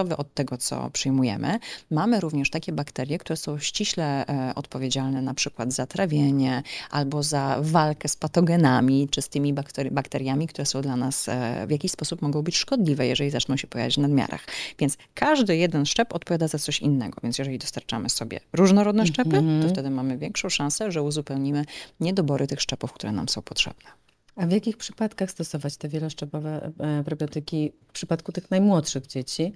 odpornościowy 0.00 0.16
od 0.16 0.34
tego, 0.34 0.58
co 0.58 0.90
przyjmujemy. 0.90 1.58
Mamy 1.90 2.20
również 2.20 2.50
takie 2.50 2.72
bakterie, 2.72 3.18
które 3.18 3.36
są 3.36 3.58
ściśle 3.58 4.26
e, 4.26 4.54
odpowiedzialne 4.54 5.22
na 5.22 5.34
przykład 5.34 5.72
za 5.72 5.86
trawienie 5.86 6.62
albo 6.90 7.22
za 7.22 7.58
walkę 7.60 8.08
z 8.08 8.16
patogenami, 8.16 9.08
czy 9.10 9.22
z 9.22 9.28
tymi 9.28 9.52
bakteri 9.52 9.90
bakteriami, 9.90 10.46
które 10.48 10.66
są 10.66 10.82
dla 10.82 10.96
nas 10.96 11.28
e, 11.28 11.66
w 11.66 11.70
jakiś 11.70 11.92
sposób 11.92 12.22
mogą 12.22 12.42
być 12.42 12.56
szkodliwe, 12.56 13.06
jeżeli 13.06 13.30
zaczną 13.30 13.56
się 13.56 13.66
pojawiać 13.66 13.94
w 13.94 13.98
nadmiarach. 13.98 14.44
Więc 14.78 14.96
każdy 15.14 15.56
jeden 15.56 15.86
szczep 15.86 16.14
odpowiada 16.14 16.48
za 16.48 16.58
coś 16.58 16.80
innego. 16.80 17.20
Więc 17.22 17.38
jeżeli 17.38 17.58
dostarczamy 17.58 18.10
sobie 18.10 18.40
różnorodne 18.52 19.06
szczepy, 19.06 19.36
mm 19.36 19.60
-hmm. 19.60 19.62
to 19.62 19.68
wtedy 19.68 19.90
mamy 19.90 20.18
większą 20.18 20.48
szansę, 20.48 20.92
że 20.92 21.02
uzupełnimy 21.02 21.64
niedobory 22.00 22.46
tych 22.46 22.60
szczepów, 22.60 22.92
które 22.92 23.12
nam 23.12 23.28
są 23.28 23.42
potrzebne. 23.42 24.06
A 24.36 24.46
w 24.46 24.50
jakich 24.50 24.76
przypadkach 24.76 25.30
stosować 25.30 25.76
te 25.76 25.88
wieloszczepowe 25.88 26.72
e, 26.78 27.04
probiotyki 27.04 27.72
w 27.88 27.92
przypadku 27.92 28.32
tych 28.32 28.50
najmłodszych 28.50 29.06
dzieci? 29.06 29.52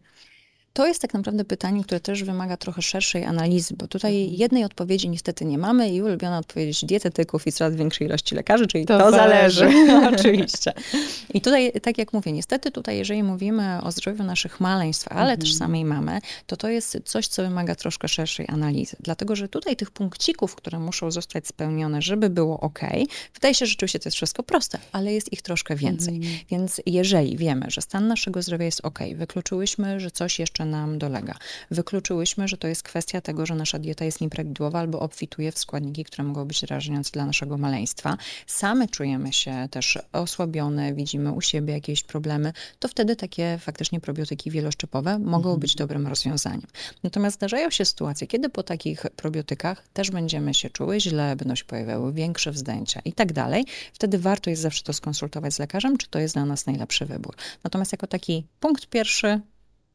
To 0.72 0.86
jest 0.86 1.02
tak 1.02 1.14
naprawdę 1.14 1.44
pytanie, 1.44 1.84
które 1.84 2.00
też 2.00 2.24
wymaga 2.24 2.56
trochę 2.56 2.82
szerszej 2.82 3.24
analizy, 3.24 3.74
bo 3.76 3.88
tutaj 3.88 4.36
jednej 4.36 4.64
odpowiedzi 4.64 5.08
niestety 5.08 5.44
nie 5.44 5.58
mamy 5.58 5.90
i 5.90 6.02
ulubiona 6.02 6.38
odpowiedź 6.38 6.84
dietetyków 6.84 7.46
i 7.46 7.52
coraz 7.52 7.74
większej 7.74 8.06
ilości 8.06 8.34
lekarzy, 8.34 8.66
czyli 8.66 8.86
to, 8.86 8.98
to 8.98 9.10
zależy. 9.10 9.60
zależy. 9.60 10.08
Oczywiście. 10.16 10.72
I 11.34 11.40
tutaj, 11.40 11.72
tak 11.82 11.98
jak 11.98 12.12
mówię, 12.12 12.32
niestety 12.32 12.70
tutaj, 12.70 12.98
jeżeli 12.98 13.22
mówimy 13.22 13.82
o 13.82 13.92
zdrowiu 13.92 14.24
naszych 14.24 14.60
maleństw, 14.60 15.08
ale 15.08 15.20
mhm. 15.20 15.40
też 15.40 15.54
samej 15.54 15.84
mamy, 15.84 16.20
to 16.46 16.56
to 16.56 16.68
jest 16.68 16.98
coś, 17.04 17.28
co 17.28 17.42
wymaga 17.42 17.74
troszkę 17.74 18.08
szerszej 18.08 18.46
analizy. 18.48 18.96
Dlatego, 19.00 19.36
że 19.36 19.48
tutaj 19.48 19.76
tych 19.76 19.90
punkcików, 19.90 20.54
które 20.54 20.78
muszą 20.78 21.10
zostać 21.10 21.46
spełnione, 21.46 22.02
żeby 22.02 22.30
było 22.30 22.60
ok, 22.60 22.80
wydaje 23.34 23.54
się, 23.54 23.66
że 23.66 23.70
rzeczywiście 23.70 23.98
to 23.98 24.08
jest 24.08 24.16
wszystko 24.16 24.42
proste, 24.42 24.78
ale 24.92 25.12
jest 25.12 25.32
ich 25.32 25.42
troszkę 25.42 25.76
więcej. 25.76 26.16
Mhm. 26.16 26.34
Więc 26.50 26.80
jeżeli 26.86 27.36
wiemy, 27.36 27.66
że 27.68 27.80
stan 27.80 28.08
naszego 28.08 28.42
zdrowia 28.42 28.64
jest 28.64 28.80
ok, 28.84 28.98
wykluczyłyśmy, 29.14 30.00
że 30.00 30.10
coś 30.10 30.38
jeszcze 30.38 30.59
nam 30.64 30.98
dolega, 30.98 31.34
wykluczyłyśmy, 31.70 32.48
że 32.48 32.56
to 32.56 32.68
jest 32.68 32.82
kwestia 32.82 33.20
tego, 33.20 33.46
że 33.46 33.54
nasza 33.54 33.78
dieta 33.78 34.04
jest 34.04 34.20
nieprawidłowa 34.20 34.78
albo 34.78 35.00
obfituje 35.00 35.52
w 35.52 35.58
składniki, 35.58 36.04
które 36.04 36.24
mogą 36.24 36.44
być 36.44 36.60
drażniące 36.60 37.10
dla 37.10 37.26
naszego 37.26 37.58
maleństwa, 37.58 38.16
same 38.46 38.88
czujemy 38.88 39.32
się 39.32 39.68
też 39.70 39.98
osłabione, 40.12 40.94
widzimy 40.94 41.32
u 41.32 41.40
siebie 41.40 41.74
jakieś 41.74 42.02
problemy, 42.02 42.52
to 42.78 42.88
wtedy 42.88 43.16
takie 43.16 43.58
faktycznie 43.60 44.00
probiotyki 44.00 44.50
wieloszczepowe 44.50 45.18
mogą 45.18 45.48
mhm. 45.48 45.60
być 45.60 45.74
dobrym 45.74 46.06
rozwiązaniem. 46.06 46.66
Natomiast 47.02 47.36
zdarzają 47.36 47.70
się 47.70 47.84
sytuacje, 47.84 48.26
kiedy 48.26 48.48
po 48.48 48.62
takich 48.62 49.02
probiotykach 49.16 49.88
też 49.92 50.10
będziemy 50.10 50.54
się 50.54 50.70
czuły 50.70 51.00
źle, 51.00 51.36
będą 51.36 51.54
się 51.54 51.64
pojawiały 51.64 52.12
większe 52.12 52.52
wzdęcia 52.52 53.00
i 53.04 53.12
tak 53.12 53.32
dalej. 53.32 53.64
Wtedy 53.92 54.18
warto 54.18 54.50
jest 54.50 54.62
zawsze 54.62 54.82
to 54.82 54.92
skonsultować 54.92 55.54
z 55.54 55.58
lekarzem, 55.58 55.96
czy 55.96 56.08
to 56.08 56.18
jest 56.18 56.34
dla 56.34 56.44
nas 56.44 56.66
najlepszy 56.66 57.06
wybór. 57.06 57.34
Natomiast 57.64 57.92
jako 57.92 58.06
taki 58.06 58.46
punkt 58.60 58.86
pierwszy, 58.86 59.40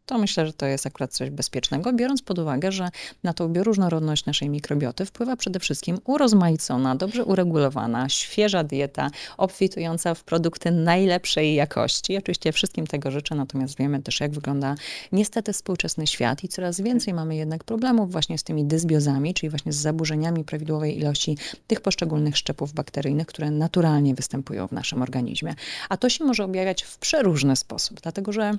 to 0.06 0.18
myślę, 0.18 0.48
że 0.48 0.54
to 0.54 0.66
jest 0.66 0.86
akurat 0.86 1.14
coś 1.14 1.30
bezpiecznego, 1.30 1.94
biorąc 1.94 2.22
pod 2.22 2.40
uwagę, 2.40 2.72
że 2.72 2.90
na 3.24 3.34
tą 3.34 3.50
bioróżnorodność 3.50 4.26
naszej 4.26 4.50
mikrobioty 4.50 5.06
wpływa 5.06 5.36
przede 5.36 5.60
wszystkim 5.60 5.98
urozmaicona, 6.06 6.96
dobrze 6.96 7.26
uregulowana, 7.26 8.10
świeża 8.10 8.64
dieta, 8.64 9.12
obfitująca 9.38 10.14
w 10.14 10.24
produkty 10.24 10.72
najlepszej 10.72 11.56
jakości. 11.56 12.18
Oczywiście 12.18 12.52
wszystkim 12.52 12.88
tego 12.88 13.12
życzę, 13.12 13.36
natomiast 13.36 13.78
wiemy 13.78 14.02
też, 14.02 14.20
jak 14.20 14.32
wygląda 14.32 14.76
niestety 15.12 15.54
współczesny 15.54 16.08
świat 16.08 16.44
i 16.44 16.48
coraz 16.48 16.82
więcej 16.82 17.14
mamy 17.14 17.36
jednak 17.36 17.64
problemów 17.64 18.12
właśnie 18.12 18.38
z 18.38 18.44
tymi 18.44 18.66
dysbiozami, 18.66 19.34
czyli 19.34 19.50
właśnie 19.50 19.74
z 19.74 19.76
zaburzeniami 19.76 20.44
prawidłowej 20.44 20.98
ilości 20.98 21.38
tych 21.68 21.82
poszczególnych 21.82 22.38
szczepów 22.38 22.74
bakteryjnych, 22.74 23.28
które 23.28 23.52
naturalnie 23.52 24.16
występują 24.16 24.68
w 24.68 24.72
naszym 24.72 25.02
organizmie. 25.02 25.56
A 25.90 25.98
to 25.98 26.10
się 26.10 26.24
może 26.24 26.44
objawiać 26.44 26.84
w 26.84 26.98
przeróżny 26.98 27.56
sposób, 27.56 28.02
dlatego 28.02 28.32
że 28.34 28.58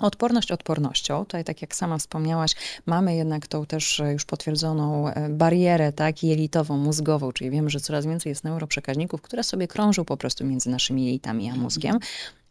Odporność 0.00 0.52
odpornością. 0.52 1.24
Tutaj, 1.24 1.44
tak 1.44 1.62
jak 1.62 1.74
sama 1.74 1.98
wspomniałaś, 1.98 2.54
mamy 2.86 3.16
jednak 3.16 3.46
tą 3.46 3.66
też 3.66 4.02
już 4.12 4.24
potwierdzoną 4.24 5.08
e, 5.08 5.28
barierę, 5.28 5.92
tak, 5.92 6.22
jelitową, 6.22 6.76
mózgową, 6.76 7.32
czyli 7.32 7.50
wiemy, 7.50 7.70
że 7.70 7.80
coraz 7.80 8.06
więcej 8.06 8.30
jest 8.30 8.44
neuroprzekaźników, 8.44 9.22
które 9.22 9.44
sobie 9.44 9.68
krążą 9.68 10.04
po 10.04 10.16
prostu 10.16 10.46
między 10.46 10.70
naszymi 10.70 11.06
jelitami 11.06 11.50
a 11.50 11.54
mózgiem 11.54 11.98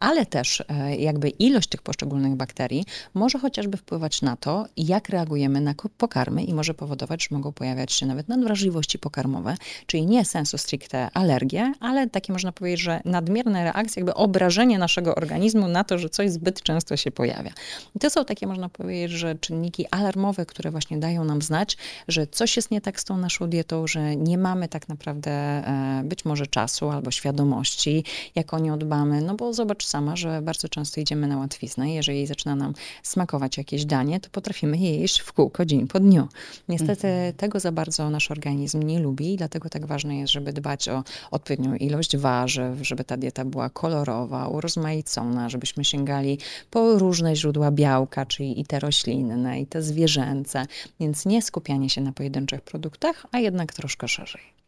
ale 0.00 0.26
też 0.26 0.62
e, 0.68 0.96
jakby 0.96 1.28
ilość 1.28 1.68
tych 1.68 1.82
poszczególnych 1.82 2.34
bakterii 2.34 2.84
może 3.14 3.38
chociażby 3.38 3.76
wpływać 3.76 4.22
na 4.22 4.36
to, 4.36 4.66
jak 4.76 5.08
reagujemy 5.08 5.60
na 5.60 5.74
pokarmy 5.98 6.44
i 6.44 6.54
może 6.54 6.74
powodować, 6.74 7.22
że 7.22 7.28
mogą 7.36 7.52
pojawiać 7.52 7.92
się 7.92 8.06
nawet 8.06 8.28
nadwrażliwości 8.28 8.98
pokarmowe, 8.98 9.56
czyli 9.86 10.06
nie 10.06 10.24
sensu 10.24 10.58
stricte 10.58 11.10
alergie, 11.14 11.72
ale 11.80 12.08
takie 12.08 12.32
można 12.32 12.52
powiedzieć, 12.52 12.80
że 12.80 13.00
nadmierne 13.04 13.64
reakcje, 13.64 14.00
jakby 14.00 14.14
obrażenie 14.14 14.78
naszego 14.78 15.14
organizmu 15.14 15.68
na 15.68 15.84
to, 15.84 15.98
że 15.98 16.08
coś 16.08 16.30
zbyt 16.30 16.62
często 16.62 16.96
się 16.96 17.10
pojawia. 17.10 17.52
I 17.96 17.98
to 17.98 18.10
są 18.10 18.24
takie, 18.24 18.46
można 18.46 18.68
powiedzieć, 18.68 19.18
że 19.18 19.34
czynniki 19.34 19.86
alarmowe, 19.90 20.46
które 20.46 20.70
właśnie 20.70 20.98
dają 20.98 21.24
nam 21.24 21.42
znać, 21.42 21.76
że 22.08 22.26
coś 22.26 22.56
jest 22.56 22.70
nie 22.70 22.80
tak 22.80 23.00
z 23.00 23.04
tą 23.04 23.16
naszą 23.16 23.50
dietą, 23.50 23.86
że 23.86 24.16
nie 24.16 24.38
mamy 24.38 24.68
tak 24.68 24.88
naprawdę 24.88 25.30
e, 25.30 26.02
być 26.04 26.24
może 26.24 26.46
czasu 26.46 26.90
albo 26.90 27.10
świadomości, 27.10 28.04
jak 28.34 28.54
o 28.54 28.58
nią 28.58 28.78
dbamy, 28.78 29.20
no 29.20 29.34
bo 29.34 29.52
zobacz 29.52 29.89
sama, 29.90 30.16
że 30.16 30.42
bardzo 30.42 30.68
często 30.68 31.00
idziemy 31.00 31.26
na 31.26 31.38
łatwiznę. 31.38 31.94
Jeżeli 31.94 32.26
zaczyna 32.26 32.56
nam 32.56 32.74
smakować 33.02 33.58
jakieś 33.58 33.84
danie, 33.84 34.20
to 34.20 34.30
potrafimy 34.30 34.78
je 34.78 34.96
jeść 34.96 35.18
w 35.18 35.32
kółko 35.32 35.64
dzień 35.64 35.86
po 35.86 36.00
dniu. 36.00 36.28
Niestety 36.68 37.08
mhm. 37.08 37.34
tego 37.34 37.60
za 37.60 37.72
bardzo 37.72 38.10
nasz 38.10 38.30
organizm 38.30 38.82
nie 38.82 39.00
lubi 39.00 39.34
i 39.34 39.36
dlatego 39.36 39.68
tak 39.68 39.86
ważne 39.86 40.16
jest, 40.16 40.32
żeby 40.32 40.52
dbać 40.52 40.88
o 40.88 41.04
odpowiednią 41.30 41.74
ilość 41.74 42.16
warzyw, 42.16 42.78
żeby 42.82 43.04
ta 43.04 43.16
dieta 43.16 43.44
była 43.44 43.70
kolorowa, 43.70 44.48
urozmaicona, 44.48 45.48
żebyśmy 45.48 45.84
sięgali 45.84 46.38
po 46.70 46.98
różne 46.98 47.36
źródła 47.36 47.70
białka, 47.70 48.26
czyli 48.26 48.60
i 48.60 48.64
te 48.64 48.80
roślinne, 48.80 49.60
i 49.60 49.66
te 49.66 49.82
zwierzęce. 49.82 50.66
Więc 51.00 51.26
nie 51.26 51.42
skupianie 51.42 51.90
się 51.90 52.00
na 52.00 52.12
pojedynczych 52.12 52.60
produktach, 52.60 53.26
a 53.32 53.38
jednak 53.38 53.72
troszkę 53.72 54.08
szerzej. 54.08 54.59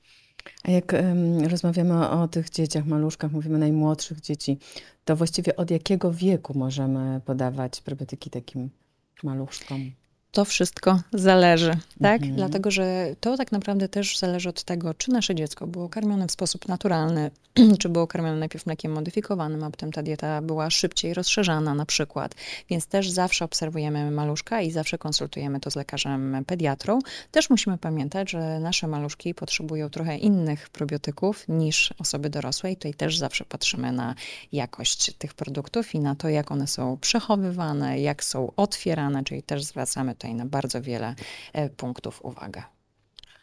A 0.65 0.71
jak 0.71 0.93
um, 0.93 1.45
rozmawiamy 1.47 2.09
o, 2.09 2.29
tych 2.29 2.51
dzieciach, 2.51 2.87
maluszkach, 2.87 3.33
mówimy 3.33 3.59
najmłodszych 3.59 4.21
dzieci, 4.21 4.59
to 5.05 5.17
właściwie 5.17 5.57
od 5.57 5.71
jakiego 5.71 6.13
wieku 6.13 6.59
możemy 6.59 7.21
podawać 7.25 7.81
probiotyki 7.81 8.31
takim 8.31 8.71
maluszkom? 9.23 9.91
To 10.33 10.45
wszystko 10.45 11.01
zależy, 11.13 11.77
tak? 12.03 12.21
Mhm. 12.21 12.37
Dlatego, 12.37 12.71
że 12.71 13.15
to 13.21 13.37
tak 13.37 13.53
naprawdę 13.53 13.89
też 13.89 14.19
zależy 14.19 14.49
od 14.49 14.65
tego, 14.65 14.95
czy 14.95 15.11
nasze 15.11 15.35
dziecko 15.35 15.67
było 15.67 15.89
karmione 15.89 16.27
w 16.27 16.33
sposób 16.33 16.69
naturalny, 16.69 17.31
czy 17.81 17.89
było 17.89 18.07
karmione 18.07 18.37
najpierw 18.37 18.67
mlekiem 18.67 18.93
modyfikowanym, 18.93 19.65
a 19.65 19.71
potem 19.71 19.93
ta 19.93 20.03
dieta 20.03 20.43
była 20.43 20.71
szybciej 20.71 21.15
rozszerzana 21.15 21.75
na 21.75 21.87
przykład. 21.87 22.35
Więc 22.71 22.87
też 22.87 23.11
zawsze 23.11 23.45
obserwujemy 23.45 24.11
maluszka 24.11 24.61
i 24.61 24.71
zawsze 24.71 24.99
konsultujemy 24.99 25.61
to 25.61 25.71
z 25.71 25.77
lekarzem 25.77 26.45
pediatrą. 26.47 26.99
Też 27.31 27.51
musimy 27.51 27.79
pamiętać, 27.79 28.31
że 28.31 28.61
nasze 28.61 28.87
maluszki 28.87 29.35
potrzebują 29.35 29.91
trochę 29.91 30.17
innych 30.17 30.69
probiotyków 30.69 31.45
niż 31.49 31.95
osoby 31.99 32.31
dorosłe 32.31 32.73
i 32.73 32.77
tutaj 32.77 32.95
też 32.95 33.19
zawsze 33.19 33.45
patrzymy 33.45 33.93
na 33.93 34.15
jakość 34.53 35.13
tych 35.19 35.35
produktów 35.35 35.95
i 35.95 36.01
na 36.01 36.15
to, 36.15 36.29
jak 36.29 36.51
one 36.51 36.67
są 36.67 36.99
przechowywane, 37.01 38.01
jak 38.01 38.25
są 38.25 38.53
otwierane, 38.57 39.25
czyli 39.25 39.43
też 39.43 39.65
zwracamy 39.65 40.15
tutaj 40.23 40.35
na 40.35 40.47
bardzo 40.47 40.83
wiele 40.83 41.15
e, 41.53 41.69
punktów 41.71 42.25
uwagę. 42.25 42.63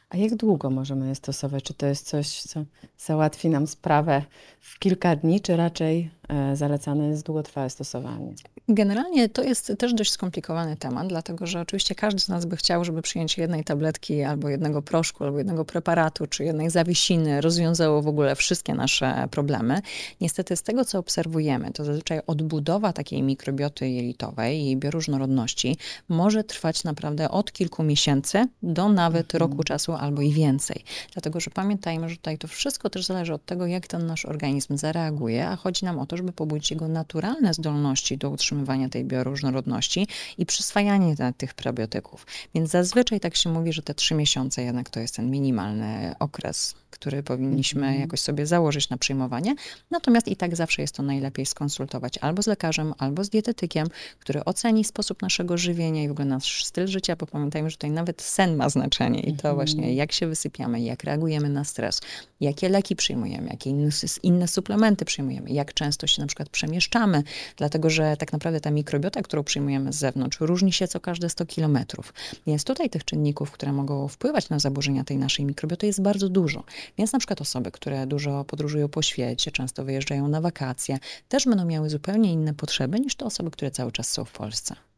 A 0.09 0.17
jak 0.17 0.36
długo 0.36 0.69
możemy 0.69 1.07
je 1.07 1.15
stosować? 1.15 1.63
Czy 1.63 1.74
to 1.74 1.86
jest 1.86 2.07
coś, 2.07 2.41
co 2.41 2.63
załatwi 2.98 3.50
nam 3.50 3.67
sprawę 3.67 4.24
w 4.59 4.79
kilka 4.79 5.15
dni, 5.15 5.41
czy 5.41 5.57
raczej 5.57 6.12
e, 6.29 6.55
zalecane 6.55 7.07
jest 7.07 7.25
długotrwałe 7.25 7.69
stosowanie? 7.69 8.33
Generalnie 8.71 9.29
to 9.29 9.43
jest 9.43 9.73
też 9.77 9.93
dość 9.93 10.11
skomplikowany 10.11 10.77
temat, 10.77 11.07
dlatego 11.07 11.47
że 11.47 11.61
oczywiście 11.61 11.95
każdy 11.95 12.19
z 12.19 12.27
nas 12.27 12.45
by 12.45 12.57
chciał, 12.57 12.85
żeby 12.85 13.01
przyjęcie 13.01 13.41
jednej 13.41 13.63
tabletki, 13.63 14.23
albo 14.23 14.49
jednego 14.49 14.81
proszku, 14.81 15.23
albo 15.23 15.38
jednego 15.38 15.65
preparatu, 15.65 16.27
czy 16.27 16.43
jednej 16.43 16.69
zawiesiny 16.69 17.41
rozwiązało 17.41 18.01
w 18.01 18.07
ogóle 18.07 18.35
wszystkie 18.35 18.73
nasze 18.73 19.27
problemy. 19.31 19.81
Niestety 20.21 20.55
z 20.55 20.63
tego, 20.63 20.85
co 20.85 20.99
obserwujemy, 20.99 21.71
to 21.71 21.85
zazwyczaj 21.85 22.19
odbudowa 22.27 22.93
takiej 22.93 23.23
mikrobioty 23.23 23.89
jelitowej 23.89 24.61
i 24.61 24.77
bioróżnorodności 24.77 25.77
może 26.09 26.43
trwać 26.43 26.83
naprawdę 26.83 27.31
od 27.31 27.51
kilku 27.51 27.83
miesięcy 27.83 28.47
do 28.63 28.89
nawet 28.89 29.35
mhm. 29.35 29.39
roku 29.39 29.63
czasu 29.63 29.93
albo 29.93 30.21
i 30.21 30.31
więcej. 30.31 30.83
Dlatego, 31.13 31.39
że 31.39 31.51
pamiętajmy, 31.51 32.09
że 32.09 32.15
tutaj 32.15 32.38
to 32.38 32.47
wszystko 32.47 32.89
też 32.89 33.05
zależy 33.05 33.33
od 33.33 33.45
tego, 33.45 33.65
jak 33.65 33.88
ten 33.88 34.05
nasz 34.05 34.25
organizm 34.25 34.77
zareaguje, 34.77 35.47
a 35.47 35.55
chodzi 35.55 35.85
nam 35.85 35.99
o 35.99 36.05
to, 36.05 36.17
żeby 36.17 36.31
pobudzić 36.31 36.71
jego 36.71 36.88
naturalne 36.88 37.53
zdolności 37.53 38.17
do 38.17 38.29
utrzymywania 38.59 38.89
tej 38.89 39.05
bioróżnorodności 39.05 40.07
i 40.37 40.45
przyswajanie 40.45 41.15
tych 41.37 41.53
probiotyków. 41.53 42.25
Więc 42.55 42.69
zazwyczaj 42.69 43.19
tak 43.19 43.35
się 43.35 43.49
mówi, 43.49 43.73
że 43.73 43.81
te 43.81 43.93
trzy 43.93 44.15
miesiące 44.15 44.63
jednak 44.63 44.89
to 44.89 44.99
jest 44.99 45.15
ten 45.15 45.31
minimalny 45.31 46.15
okres, 46.19 46.75
który 46.89 47.23
powinniśmy 47.23 47.81
mm 47.81 47.97
-hmm. 47.97 47.99
jakoś 47.99 48.19
sobie 48.19 48.45
założyć 48.45 48.89
na 48.89 48.97
przyjmowanie. 48.97 49.55
Natomiast 49.91 50.27
i 50.27 50.35
tak 50.35 50.55
zawsze 50.55 50.81
jest 50.81 50.95
to 50.95 51.03
najlepiej 51.03 51.45
skonsultować 51.45 52.17
albo 52.17 52.41
z 52.41 52.47
lekarzem, 52.47 52.93
albo 52.97 53.23
z 53.23 53.29
dietetykiem, 53.29 53.87
który 54.19 54.45
oceni 54.45 54.83
sposób 54.83 55.21
naszego 55.21 55.57
żywienia 55.57 56.03
i 56.03 56.07
w 56.07 56.11
ogóle 56.11 56.25
nasz 56.25 56.65
styl 56.65 56.87
życia, 56.87 57.15
bo 57.15 57.25
pamiętajmy, 57.25 57.69
że 57.69 57.77
tutaj 57.77 57.91
nawet 57.91 58.21
sen 58.21 58.55
ma 58.55 58.69
znaczenie 58.69 59.19
i 59.19 59.33
to 59.33 59.47
mm 59.47 59.53
-hmm. 59.53 59.55
właśnie 59.55 59.93
jak 59.93 60.11
się 60.11 60.27
wysypiamy, 60.27 60.81
jak 60.81 61.03
reagujemy 61.03 61.49
na 61.49 61.63
stres, 61.63 62.01
jakie 62.39 62.69
leki 62.69 62.95
przyjmujemy, 62.95 63.49
jakie 63.49 63.69
inne, 63.69 63.89
inne 64.23 64.47
suplementy 64.47 65.05
przyjmujemy, 65.05 65.49
jak 65.49 65.73
często 65.73 66.07
się 66.07 66.21
na 66.21 66.27
przykład 66.27 66.49
przemieszczamy, 66.49 67.23
dlatego 67.57 67.89
że 67.89 68.17
tak 68.17 68.33
naprawdę 68.33 68.48
ta 68.61 68.71
mikrobiota, 68.71 69.21
którą 69.21 69.43
przyjmujemy 69.43 69.93
z 69.93 69.95
zewnątrz, 69.95 70.39
różni 70.39 70.73
się 70.73 70.87
co 70.87 70.99
każde 70.99 71.29
100 71.29 71.45
kilometrów. 71.45 72.13
Więc 72.47 72.63
tutaj 72.63 72.89
tych 72.89 73.05
czynników, 73.05 73.51
które 73.51 73.73
mogą 73.73 74.07
wpływać 74.07 74.49
na 74.49 74.59
zaburzenia 74.59 75.03
tej 75.03 75.17
naszej 75.17 75.45
mikrobioty 75.45 75.87
jest 75.87 76.01
bardzo 76.01 76.29
dużo. 76.29 76.63
Więc 76.97 77.13
na 77.13 77.19
przykład 77.19 77.41
osoby, 77.41 77.71
które 77.71 78.07
dużo 78.07 78.45
podróżują 78.45 78.89
po 78.89 79.01
świecie, 79.01 79.51
często 79.51 79.83
wyjeżdżają 79.83 80.27
na 80.27 80.41
wakacje, 80.41 80.99
też 81.29 81.45
będą 81.45 81.65
miały 81.65 81.89
zupełnie 81.89 82.33
inne 82.33 82.53
potrzeby 82.53 82.99
niż 82.99 83.15
te 83.15 83.25
osoby, 83.25 83.51
które 83.51 83.71
cały 83.71 83.91
czas 83.91 84.09
są 84.09 84.25
w 84.25 84.31
Polsce. 84.31 84.88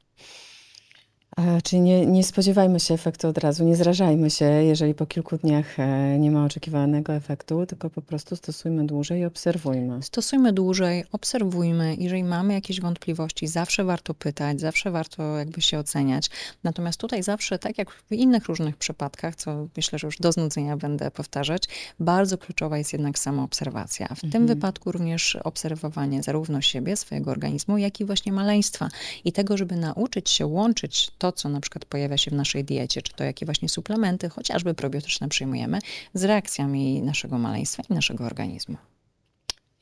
A, 1.35 1.61
czyli 1.61 1.81
nie, 1.81 2.05
nie 2.05 2.23
spodziewajmy 2.23 2.79
się 2.79 2.93
efektu 2.93 3.27
od 3.27 3.37
razu, 3.37 3.63
nie 3.63 3.75
zrażajmy 3.75 4.29
się, 4.29 4.45
jeżeli 4.45 4.93
po 4.93 5.05
kilku 5.05 5.37
dniach 5.37 5.79
e, 5.79 6.19
nie 6.19 6.31
ma 6.31 6.45
oczekiwanego 6.45 7.13
efektu, 7.13 7.65
tylko 7.65 7.89
po 7.89 8.01
prostu 8.01 8.35
stosujmy 8.35 8.85
dłużej 8.85 9.21
i 9.21 9.25
obserwujmy. 9.25 10.03
Stosujmy 10.03 10.53
dłużej, 10.53 11.03
obserwujmy. 11.11 11.95
Jeżeli 11.99 12.23
mamy 12.23 12.53
jakieś 12.53 12.81
wątpliwości, 12.81 13.47
zawsze 13.47 13.83
warto 13.83 14.13
pytać, 14.13 14.59
zawsze 14.59 14.91
warto 14.91 15.37
jakby 15.37 15.61
się 15.61 15.79
oceniać. 15.79 16.29
Natomiast 16.63 16.99
tutaj 16.99 17.23
zawsze, 17.23 17.59
tak 17.59 17.77
jak 17.77 17.91
w 17.91 18.11
innych 18.11 18.45
różnych 18.45 18.77
przypadkach, 18.77 19.35
co 19.35 19.67
myślę, 19.77 19.99
że 19.99 20.07
już 20.07 20.17
do 20.17 20.31
znudzenia 20.31 20.77
będę 20.77 21.11
powtarzać, 21.11 21.63
bardzo 21.99 22.37
kluczowa 22.37 22.77
jest 22.77 22.93
jednak 22.93 23.19
samoobserwacja. 23.19 24.07
W 24.07 24.31
tym 24.31 24.47
wypadku 24.47 24.91
również 24.91 25.35
obserwowanie 25.35 26.23
zarówno 26.23 26.61
siebie, 26.61 26.95
swojego 26.95 27.31
organizmu, 27.31 27.77
jak 27.77 27.99
i 27.99 28.05
właśnie 28.05 28.31
maleństwa. 28.31 28.89
I 29.25 29.31
tego, 29.31 29.57
żeby 29.57 29.75
nauczyć 29.75 30.29
się 30.29 30.45
łączyć 30.45 31.11
to, 31.21 31.31
co 31.31 31.49
na 31.49 31.59
przykład 31.59 31.85
pojawia 31.85 32.17
się 32.17 32.31
w 32.31 32.33
naszej 32.33 32.63
diecie, 32.63 33.01
czy 33.01 33.13
to 33.13 33.23
jakie 33.23 33.45
właśnie 33.45 33.69
suplementy, 33.69 34.29
chociażby 34.29 34.73
probiotyczne 34.73 35.29
przyjmujemy, 35.29 35.79
z 36.13 36.23
reakcjami 36.23 37.01
naszego 37.01 37.37
maleństwa 37.37 37.83
i 37.89 37.93
naszego 37.93 38.25
organizmu. 38.25 38.77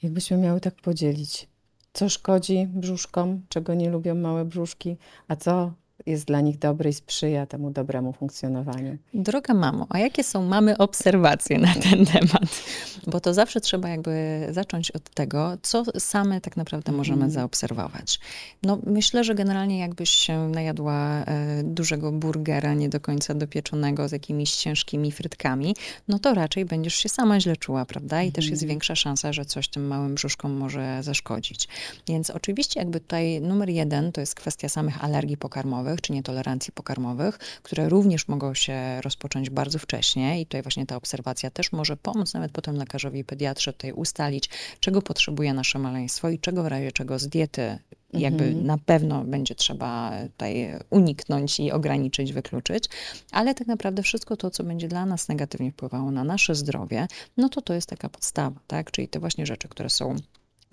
Jakbyśmy 0.03 0.37
miały 0.37 0.61
tak 0.61 0.75
podzielić, 0.75 1.47
co 1.93 2.09
szkodzi 2.09 2.67
brzuszkom, 2.67 3.41
czego 3.49 3.73
nie 3.73 3.89
lubią 3.89 4.15
małe 4.15 4.45
brzuszki, 4.45 4.97
a 5.27 5.35
co 5.35 5.73
jest 6.05 6.25
dla 6.25 6.41
nich 6.41 6.57
dobre 6.57 6.89
i 6.89 6.93
sprzyja 6.93 7.45
temu 7.45 7.71
dobremu 7.71 8.13
funkcjonowaniu. 8.13 8.97
Droga 9.13 9.53
mamo, 9.53 9.87
a 9.89 9.99
jakie 9.99 10.23
są 10.23 10.45
mamy 10.45 10.77
obserwacje 10.77 11.59
na 11.59 11.73
ten 11.73 12.05
temat? 12.05 12.63
Bo 13.07 13.19
to 13.19 13.33
zawsze 13.33 13.61
trzeba 13.61 13.89
jakby 13.89 14.47
zacząć 14.51 14.91
od 14.91 15.09
tego, 15.09 15.57
co 15.61 15.83
same 15.99 16.41
tak 16.41 16.57
naprawdę 16.57 16.91
możemy 16.91 17.21
mm. 17.21 17.31
zaobserwować. 17.31 18.19
No 18.63 18.79
myślę, 18.85 19.23
że 19.23 19.35
generalnie 19.35 19.79
jakbyś 19.79 20.09
się 20.09 20.47
najadła 20.47 21.23
e, 21.25 21.63
dużego 21.63 22.11
burgera, 22.11 22.73
nie 22.73 22.89
do 22.89 22.99
końca 22.99 23.33
dopieczonego, 23.33 24.07
z 24.07 24.11
jakimiś 24.11 24.55
ciężkimi 24.55 25.11
frytkami, 25.11 25.75
no 26.07 26.19
to 26.19 26.33
raczej 26.33 26.65
będziesz 26.65 26.95
się 26.95 27.09
sama 27.09 27.39
źle 27.39 27.57
czuła, 27.57 27.85
prawda? 27.85 28.21
I 28.21 28.25
mm. 28.25 28.31
też 28.31 28.45
jest 28.49 28.63
mhm. 28.63 28.69
większa 28.69 28.95
szansa, 28.95 29.33
że 29.33 29.45
coś 29.45 29.67
tym 29.67 29.87
małym 29.87 30.15
brzuszkom 30.15 30.51
może 30.51 31.03
zaszkodzić. 31.03 31.67
Więc 32.07 32.29
oczywiście 32.29 32.79
jakby 32.79 32.99
tutaj 32.99 33.41
numer 33.41 33.69
jeden 33.69 34.11
to 34.11 34.21
jest 34.21 34.35
kwestia 34.35 34.69
samych 34.69 35.03
alergii 35.03 35.37
pokarmowych, 35.37 35.88
pokarmowych 35.89 36.01
czy 36.01 36.13
nietolerancji 36.13 36.73
pokarmowych, 36.73 37.37
które 37.63 37.89
również 37.89 38.27
mogą 38.27 38.53
się 38.53 39.01
rozpocząć 39.01 39.49
bardzo 39.49 39.79
wcześnie 39.79 40.41
i 40.41 40.45
tutaj 40.45 40.61
właśnie 40.61 40.85
ta 40.85 40.95
obserwacja 40.95 41.49
też 41.49 41.71
może 41.71 41.97
pomóc 41.97 42.33
nawet 42.33 42.51
potem 42.51 42.75
lekarzowi 42.75 43.23
pediatrze 43.23 43.73
tutaj 43.73 43.91
ustalić, 43.91 44.49
czego 44.79 45.01
potrzebuje 45.01 45.53
nasze 45.53 45.79
maleństwo 45.79 46.29
i 46.29 46.39
czego 46.39 46.63
w 46.63 46.67
razie 46.67 46.91
czego 46.91 47.19
z 47.19 47.27
diety 47.27 47.79
jakby 48.13 48.43
mhm. 48.43 48.65
na 48.65 48.77
pewno 48.77 49.23
będzie 49.23 49.55
trzeba 49.55 50.11
tutaj 50.21 50.79
uniknąć 50.89 51.59
i 51.59 51.71
ograniczyć, 51.71 52.33
wykluczyć, 52.33 52.85
ale 53.31 53.55
tak 53.55 53.67
naprawdę 53.67 54.03
wszystko 54.03 54.37
to, 54.37 54.49
co 54.49 54.63
będzie 54.63 54.87
dla 54.87 55.05
nas 55.05 55.27
negatywnie 55.27 55.71
wpływało 55.71 56.11
na 56.11 56.23
nasze 56.23 56.55
zdrowie, 56.55 57.07
no 57.37 57.49
to 57.49 57.61
to 57.61 57.73
jest 57.73 57.89
taka 57.89 58.09
podstawa, 58.09 58.59
tak? 58.67 58.91
Czyli 58.91 59.07
te 59.07 59.19
właśnie 59.19 59.45
rzeczy, 59.45 59.67
które 59.67 59.89
są 59.89 60.15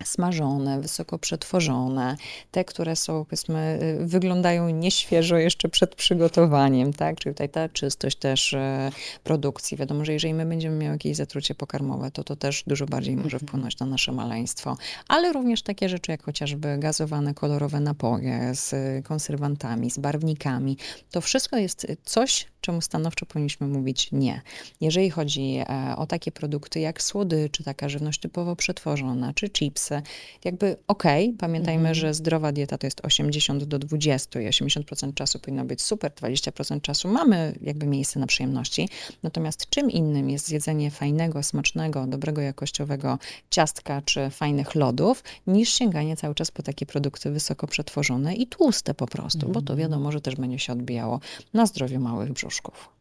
smażone, 0.03 0.81
wysoko 0.81 1.19
przetworzone, 1.19 2.17
te, 2.51 2.65
które 2.65 2.95
są, 2.95 3.25
powiedzmy, 3.25 3.79
y, 4.01 4.05
wyglądają 4.05 4.69
nieświeżo 4.69 5.37
jeszcze 5.37 5.69
przed 5.69 5.95
przygotowaniem, 5.95 6.93
tak? 6.93 7.19
Czyli 7.19 7.35
tutaj 7.35 7.49
ta 7.49 7.69
czystość 7.69 8.17
też 8.17 8.53
e, 8.53 8.91
produkcji. 9.23 9.77
Wiadomo, 9.77 10.05
że 10.05 10.13
jeżeli 10.13 10.33
my 10.33 10.45
będziemy 10.45 10.77
miały 10.77 10.95
jakieś 10.95 11.17
zatrucie 11.17 11.55
pokarmowe, 11.55 12.11
to 12.11 12.23
to 12.23 12.35
też 12.35 12.63
dużo 12.67 12.85
bardziej 12.85 13.15
może 13.15 13.35
mhm. 13.35 13.47
wpłynąć 13.47 13.79
na 13.79 13.85
nasze 13.85 14.11
maleństwo. 14.11 14.77
Ale 15.07 15.33
również 15.33 15.61
takie 15.61 15.89
rzeczy, 15.89 16.11
jak 16.11 16.23
chociażby 16.23 16.77
gazowane, 16.77 17.33
kolorowe 17.33 17.79
napoje 17.79 18.55
z 18.55 18.75
konserwantami, 19.05 19.91
z 19.91 19.97
barwnikami. 19.97 20.77
To 21.11 21.21
wszystko 21.21 21.57
jest 21.57 21.87
coś, 22.03 22.47
czemu 22.61 22.81
stanowczo 22.81 23.25
powinniśmy 23.25 23.67
mówić 23.67 24.09
nie. 24.11 24.41
Jeżeli 24.81 25.09
chodzi 25.09 25.57
e, 25.57 25.95
o 25.97 26.07
takie 26.07 26.31
produkty 26.31 26.79
jak 26.79 27.01
słody, 27.01 27.49
czy 27.51 27.63
taka 27.63 27.89
żywność 27.89 28.19
typowo 28.19 28.55
przetworzona, 28.55 29.33
czy 29.33 29.49
chipsy, 29.87 30.01
jakby 30.43 30.75
okej, 30.87 31.25
okay, 31.25 31.37
pamiętajmy, 31.37 31.79
mhm. 31.89 31.95
że 31.95 32.13
zdrowa 32.13 32.51
dieta 32.51 32.77
to 32.77 32.87
jest 32.87 33.05
80 33.05 33.63
do 33.63 33.79
20 33.79 34.41
i 34.41 34.47
80% 34.47 35.13
czasu 35.13 35.39
powinno 35.39 35.65
być 35.65 35.81
super, 35.81 36.11
20% 36.11 36.81
czasu 36.81 37.07
mamy 37.07 37.53
jakby 37.61 37.87
miejsce 37.87 38.19
na 38.19 38.27
przyjemności. 38.27 38.89
Natomiast 39.23 39.69
czym 39.69 39.91
innym 39.91 40.29
jest 40.29 40.47
zjedzenie 40.47 40.91
fajnego, 40.91 41.43
smacznego, 41.43 42.07
dobrego 42.07 42.41
jakościowego 42.41 43.19
ciastka 43.49 44.01
czy 44.01 44.29
fajnych 44.29 44.75
lodów, 44.75 45.23
niż 45.47 45.73
sięganie 45.73 46.17
cały 46.17 46.35
czas 46.35 46.51
po 46.51 46.63
takie 46.63 46.85
produkty 46.85 47.31
wysoko 47.31 47.67
przetworzone 47.67 48.35
i 48.35 48.47
tłuste 48.47 48.93
po 48.93 49.07
prostu, 49.07 49.47
bo 49.47 49.61
to 49.61 49.73
mhm. 49.73 49.79
wiadomo, 49.79 50.11
że 50.11 50.21
też 50.21 50.35
będzie 50.35 50.59
się 50.59 50.73
odbijało 50.73 51.19
na 51.53 51.65
zdrowiu 51.65 51.99
małych 51.99 52.31
brzuszków. 52.31 52.96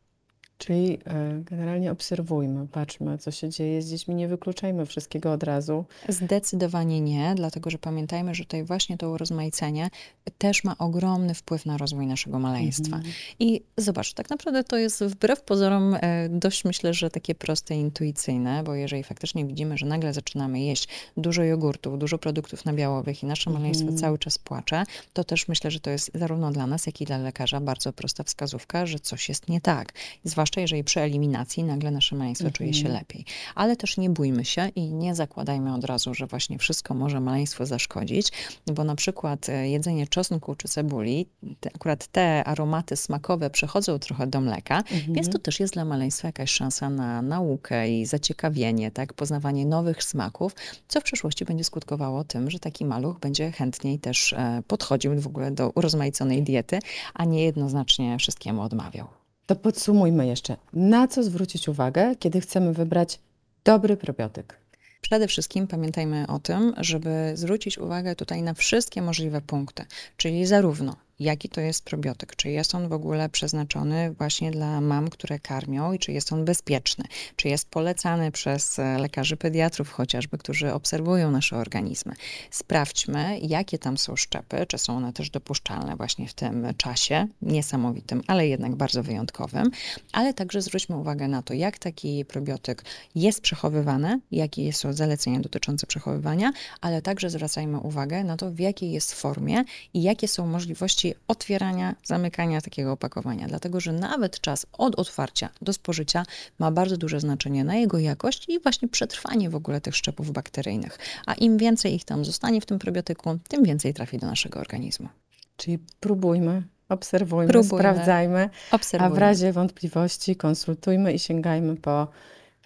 Czyli 0.59 0.99
e, 1.07 1.43
generalnie 1.45 1.93
obserwujmy, 1.93 2.67
patrzmy, 2.69 3.19
co 3.19 3.31
się 3.31 3.49
dzieje 3.49 3.83
z 3.83 3.91
dziećmi, 3.91 4.15
nie 4.15 4.29
wykluczajmy 4.29 4.87
wszystkiego 4.87 5.33
od 5.33 5.43
razu. 5.43 5.85
Zdecydowanie 6.09 7.01
nie, 7.01 7.35
dlatego 7.37 7.71
że 7.71 7.79
pamiętajmy, 7.79 8.35
że 8.35 8.45
tutaj 8.45 8.65
właśnie 8.65 8.97
to 8.97 9.11
urozmaicenie 9.11 9.91
też 10.39 10.65
ma 10.65 10.79
ogromny 10.79 11.35
wpływ 11.35 11.67
na 11.67 11.77
rozwój 11.77 12.07
naszego 12.07 12.39
maleństwa. 12.39 12.97
Mhm. 12.97 13.15
I 13.39 13.63
zobacz, 13.77 14.13
tak 14.13 14.31
naprawdę 14.31 14.65
to 14.65 14.77
jest 14.77 15.05
wbrew 15.05 15.41
pozorom 15.41 15.97
e, 16.01 16.29
dość 16.29 16.65
myślę, 16.65 16.95
że 16.95 17.11
takie 17.11 17.35
proste 17.35 17.77
i 17.77 17.79
intuicyjne, 17.79 18.63
bo 18.63 18.75
jeżeli 18.75 19.05
faktycznie 19.05 19.45
widzimy, 19.45 19.79
że 19.79 19.87
nagle 19.87 20.13
zaczynamy 20.13 20.61
jeść 20.61 20.89
dużo 21.17 21.43
jogurtów, 21.43 21.99
dużo 21.99 22.19
produktów 22.19 22.65
nabiałowych 22.65 23.23
i 23.23 23.27
nasze 23.27 23.51
maleństwo 23.51 23.83
mhm. 23.83 23.99
cały 23.99 24.19
czas 24.19 24.39
płacze, 24.39 24.85
to 25.13 25.25
też 25.25 25.49
myślę, 25.49 25.71
że 25.71 25.81
to 25.81 25.91
jest 25.91 26.11
zarówno 26.15 26.53
dla 26.53 26.67
nas, 26.67 26.87
jak 26.87 27.01
i 27.01 27.05
dla 27.05 27.19
lekarza 27.19 27.61
bardzo 27.61 27.93
prosta 27.93 28.25
wskazówka, 28.25 28.87
że 28.87 28.99
coś 28.99 29.29
jest 29.29 29.49
nie 29.49 29.61
tak. 29.61 29.93
Zwłaszcza 30.25 30.46
zwłaszcza 30.47 30.61
jeżeli 30.61 30.85
przy 30.85 31.01
eliminacji 31.01 31.65
nagle 31.65 31.91
nasze 31.91 32.17
maleństwo 32.17 32.51
czuje 32.51 32.75
się 32.75 32.87
mhm. 32.87 33.01
lepiej. 33.01 33.25
Ale 33.55 33.77
też 33.77 33.97
nie 33.97 34.11
bójmy 34.11 34.45
się 34.45 34.69
i 34.69 34.93
nie 34.93 35.15
zakładajmy 35.15 35.75
od 35.75 35.85
razu, 35.85 36.15
że 36.15 36.27
właśnie 36.27 36.59
wszystko 36.59 36.95
może 36.95 37.21
maleństwu 37.21 37.65
zaszkodzić, 37.65 38.33
bo 38.67 38.85
na 38.85 38.95
przykład 38.95 39.49
e, 39.49 39.69
jedzenie 39.69 40.07
czosnku 40.07 40.55
czy 40.55 40.69
cebuli, 40.69 41.27
te, 41.61 41.71
akurat 41.75 42.07
te 42.07 42.45
aromaty 42.45 42.97
smakowe 42.97 43.51
przechodzą 43.51 43.99
trochę 43.99 44.27
do 44.27 44.41
mleka, 44.41 44.79
mhm. 44.79 45.13
więc 45.13 45.29
to 45.31 45.39
też 45.39 45.61
jest 45.61 45.75
dla 45.75 45.85
maleństwa 45.85 46.29
jakaś 46.29 46.51
szansa 46.51 46.91
na 46.91 47.23
naukę 47.23 47.91
i 47.91 48.07
zaciekawienie, 48.07 48.91
tak, 48.91 49.15
poznawanie 49.15 49.67
nowych 49.67 50.03
smaków, 50.05 50.55
co 50.89 51.01
w 51.01 51.05
przyszłości 51.05 51.45
będzie 51.45 51.65
skutkowało 51.65 52.25
tym, 52.25 52.51
że 52.51 52.59
taki 52.59 52.85
maluch 52.85 53.19
będzie 53.19 53.53
chętniej 53.53 53.99
też 53.99 54.33
e, 54.33 54.63
podchodził 54.67 55.21
w 55.21 55.27
ogóle 55.27 55.51
do 55.51 55.71
urozmaiconej 55.71 56.43
diety, 56.43 56.79
a 57.15 57.25
nie 57.25 57.45
jednoznacznie 57.45 58.19
wszystkiemu 58.19 58.63
odmawiał. 58.63 59.26
To 59.47 59.57
podsumujmy 59.57 60.27
jeszcze. 60.27 60.57
Na 60.73 61.09
co 61.09 61.23
zwrócić 61.23 61.69
uwagę, 61.69 62.17
kiedy 62.17 62.41
chcemy 62.41 62.73
wybrać 62.73 63.19
dobry 63.65 63.97
probiotyk? 63.97 64.61
Przede 65.01 65.29
wszystkim 65.29 65.67
pamiętajmy 65.67 66.27
o 66.27 66.39
tym, 66.39 66.75
żeby 66.77 67.33
zwrócić 67.35 67.79
uwagę 67.79 68.17
tutaj 68.17 68.43
na 68.43 68.55
wszystkie 68.55 69.03
możliwe 69.03 69.41
punkty, 69.41 69.85
czyli 70.17 70.47
zarówno 70.47 70.97
jaki 71.19 71.49
to 71.49 71.61
jest 71.61 71.85
probiotyk, 71.85 72.37
czy 72.37 72.51
jest 72.51 72.75
on 72.75 72.89
w 72.89 72.93
ogóle 72.93 73.29
przeznaczony 73.29 74.13
właśnie 74.13 74.51
dla 74.51 74.81
mam, 74.81 75.11
które 75.11 75.39
karmią 75.39 75.93
i 75.93 75.99
czy 75.99 76.13
jest 76.13 76.33
on 76.33 76.45
bezpieczny, 76.45 77.05
czy 77.37 77.49
jest 77.49 77.69
polecany 77.71 78.33
przez 78.33 78.79
e, 78.79 78.99
lekarzy 78.99 79.37
pediatrów 79.37 79.91
chociażby, 79.91 80.39
którzy 80.39 80.73
obserwują 80.73 81.31
nasze 81.31 81.57
organizmy. 81.57 82.15
Sprawdźmy, 82.51 83.39
jakie 83.39 83.79
tam 83.79 83.99
są 83.99 84.17
szczepy, 84.17 84.67
czy 84.69 84.79
są 84.79 84.97
one 84.97 85.13
też 85.13 85.31
dopuszczalne 85.31 85.97
właśnie 85.97 86.29
w 86.29 86.35
tym 86.35 86.67
czasie? 86.77 87.27
Niesamowitym, 87.43 88.23
ale 88.27 88.49
jednak 88.49 88.75
bardzo 88.75 89.03
wyjątkowym, 89.03 89.71
ale 90.13 90.35
także 90.35 90.63
zwróćmy 90.63 90.97
uwagę 90.97 91.29
na 91.29 91.43
to, 91.43 91.55
jak 91.55 91.79
taki 91.79 92.25
probiotyk 92.25 92.85
jest 93.15 93.41
przechowywany, 93.41 94.21
jakie 94.31 94.73
są 94.73 94.93
zalecenia 94.93 95.41
dotyczące 95.41 95.87
przechowywania, 95.87 96.53
ale 96.81 97.03
także 97.03 97.31
zwracajmy 97.31 97.79
uwagę 97.79 98.25
na 98.25 98.37
to, 98.37 98.51
w 98.51 98.59
jakiej 98.59 98.93
jest 98.93 99.15
formie 99.15 99.65
i 99.95 100.03
jakie 100.03 100.29
są 100.29 100.47
możliwości 100.47 101.06
otwierania, 101.29 101.95
zamykania 102.05 102.61
takiego 102.61 102.93
opakowania, 102.93 103.49
dlatego 103.49 103.81
że 103.81 103.93
nawet 103.93 104.41
czas 104.41 104.67
od 104.73 104.95
otwarcia 104.95 105.49
do 105.63 105.73
spożycia 105.73 106.27
ma 106.59 106.71
bardzo 106.71 106.97
duże 106.97 107.21
znaczenie 107.21 107.65
na 107.65 107.77
jego 107.77 107.99
jakość 107.99 108.49
i 108.49 108.61
właśnie 108.61 108.89
przetrwanie 108.89 109.51
w 109.51 109.55
ogóle 109.55 109.81
tych 109.81 109.97
szczepów 109.97 110.31
bakteryjnych. 110.31 110.99
A 111.27 111.35
im 111.35 111.59
więcej 111.59 111.95
ich 111.95 112.05
tam 112.05 112.25
zostanie 112.25 112.61
w 112.61 112.67
tym 112.67 112.79
probiotyku, 112.79 113.39
tym 113.49 113.65
więcej 113.65 113.95
trafi 113.95 114.19
do 114.19 114.27
naszego 114.27 114.61
organizmu. 114.61 115.09
Czyli 115.57 115.79
próbujmy, 116.01 116.63
obserwujmy, 116.89 117.53
próbujmy, 117.53 117.79
sprawdzajmy, 117.79 118.51
obserwujmy. 118.71 119.15
a 119.15 119.17
w 119.17 119.19
razie 119.19 119.53
wątpliwości 119.53 120.37
konsultujmy 120.37 121.13
i 121.13 121.19
sięgajmy 121.19 121.77
po 121.77 122.09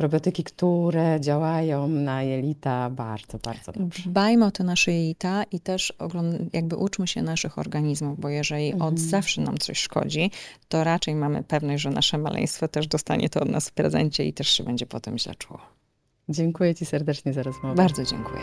probiotyki, 0.01 0.45
które 0.45 1.21
działają 1.21 1.89
na 1.89 2.23
jelita 2.23 2.91
bardzo, 2.91 3.39
bardzo 3.39 3.73
dobrze. 3.73 4.03
Dbajmy 4.07 4.47
o 4.47 4.51
te 4.51 4.65
nasze 4.65 4.93
jelita 4.93 5.45
i 5.53 5.61
też 5.61 5.93
jakby 6.53 6.77
uczmy 6.77 7.07
się 7.07 7.23
naszych 7.23 7.59
organizmów, 7.59 8.21
bo 8.21 8.29
jeżeli 8.29 8.73
mhm. 8.73 8.83
od 8.83 8.99
zawsze 8.99 9.41
nam 9.41 9.59
coś 9.59 9.79
szkodzi, 9.79 10.31
to 10.69 10.85
raczej 10.85 11.15
mamy 11.15 11.43
pewność, 11.43 11.83
że 11.83 11.91
nasze 11.91 12.19
maleństwo 12.19 12.69
też 12.69 12.87
dostanie 12.87 13.29
to 13.29 13.41
od 13.41 13.49
nas 13.49 13.69
w 13.69 13.73
prezencie 13.73 14.25
i 14.25 14.33
też 14.33 14.49
się 14.49 14.65
będzie 14.65 14.87
potem 14.87 15.19
źle 15.19 15.35
czuło. 15.35 15.61
Dziękuję 16.29 16.75
Ci 16.75 16.87
serdecznie 16.87 17.33
za 17.33 17.43
rozmowę. 17.43 17.75
Bardzo 17.75 18.05
dziękuję. 18.05 18.43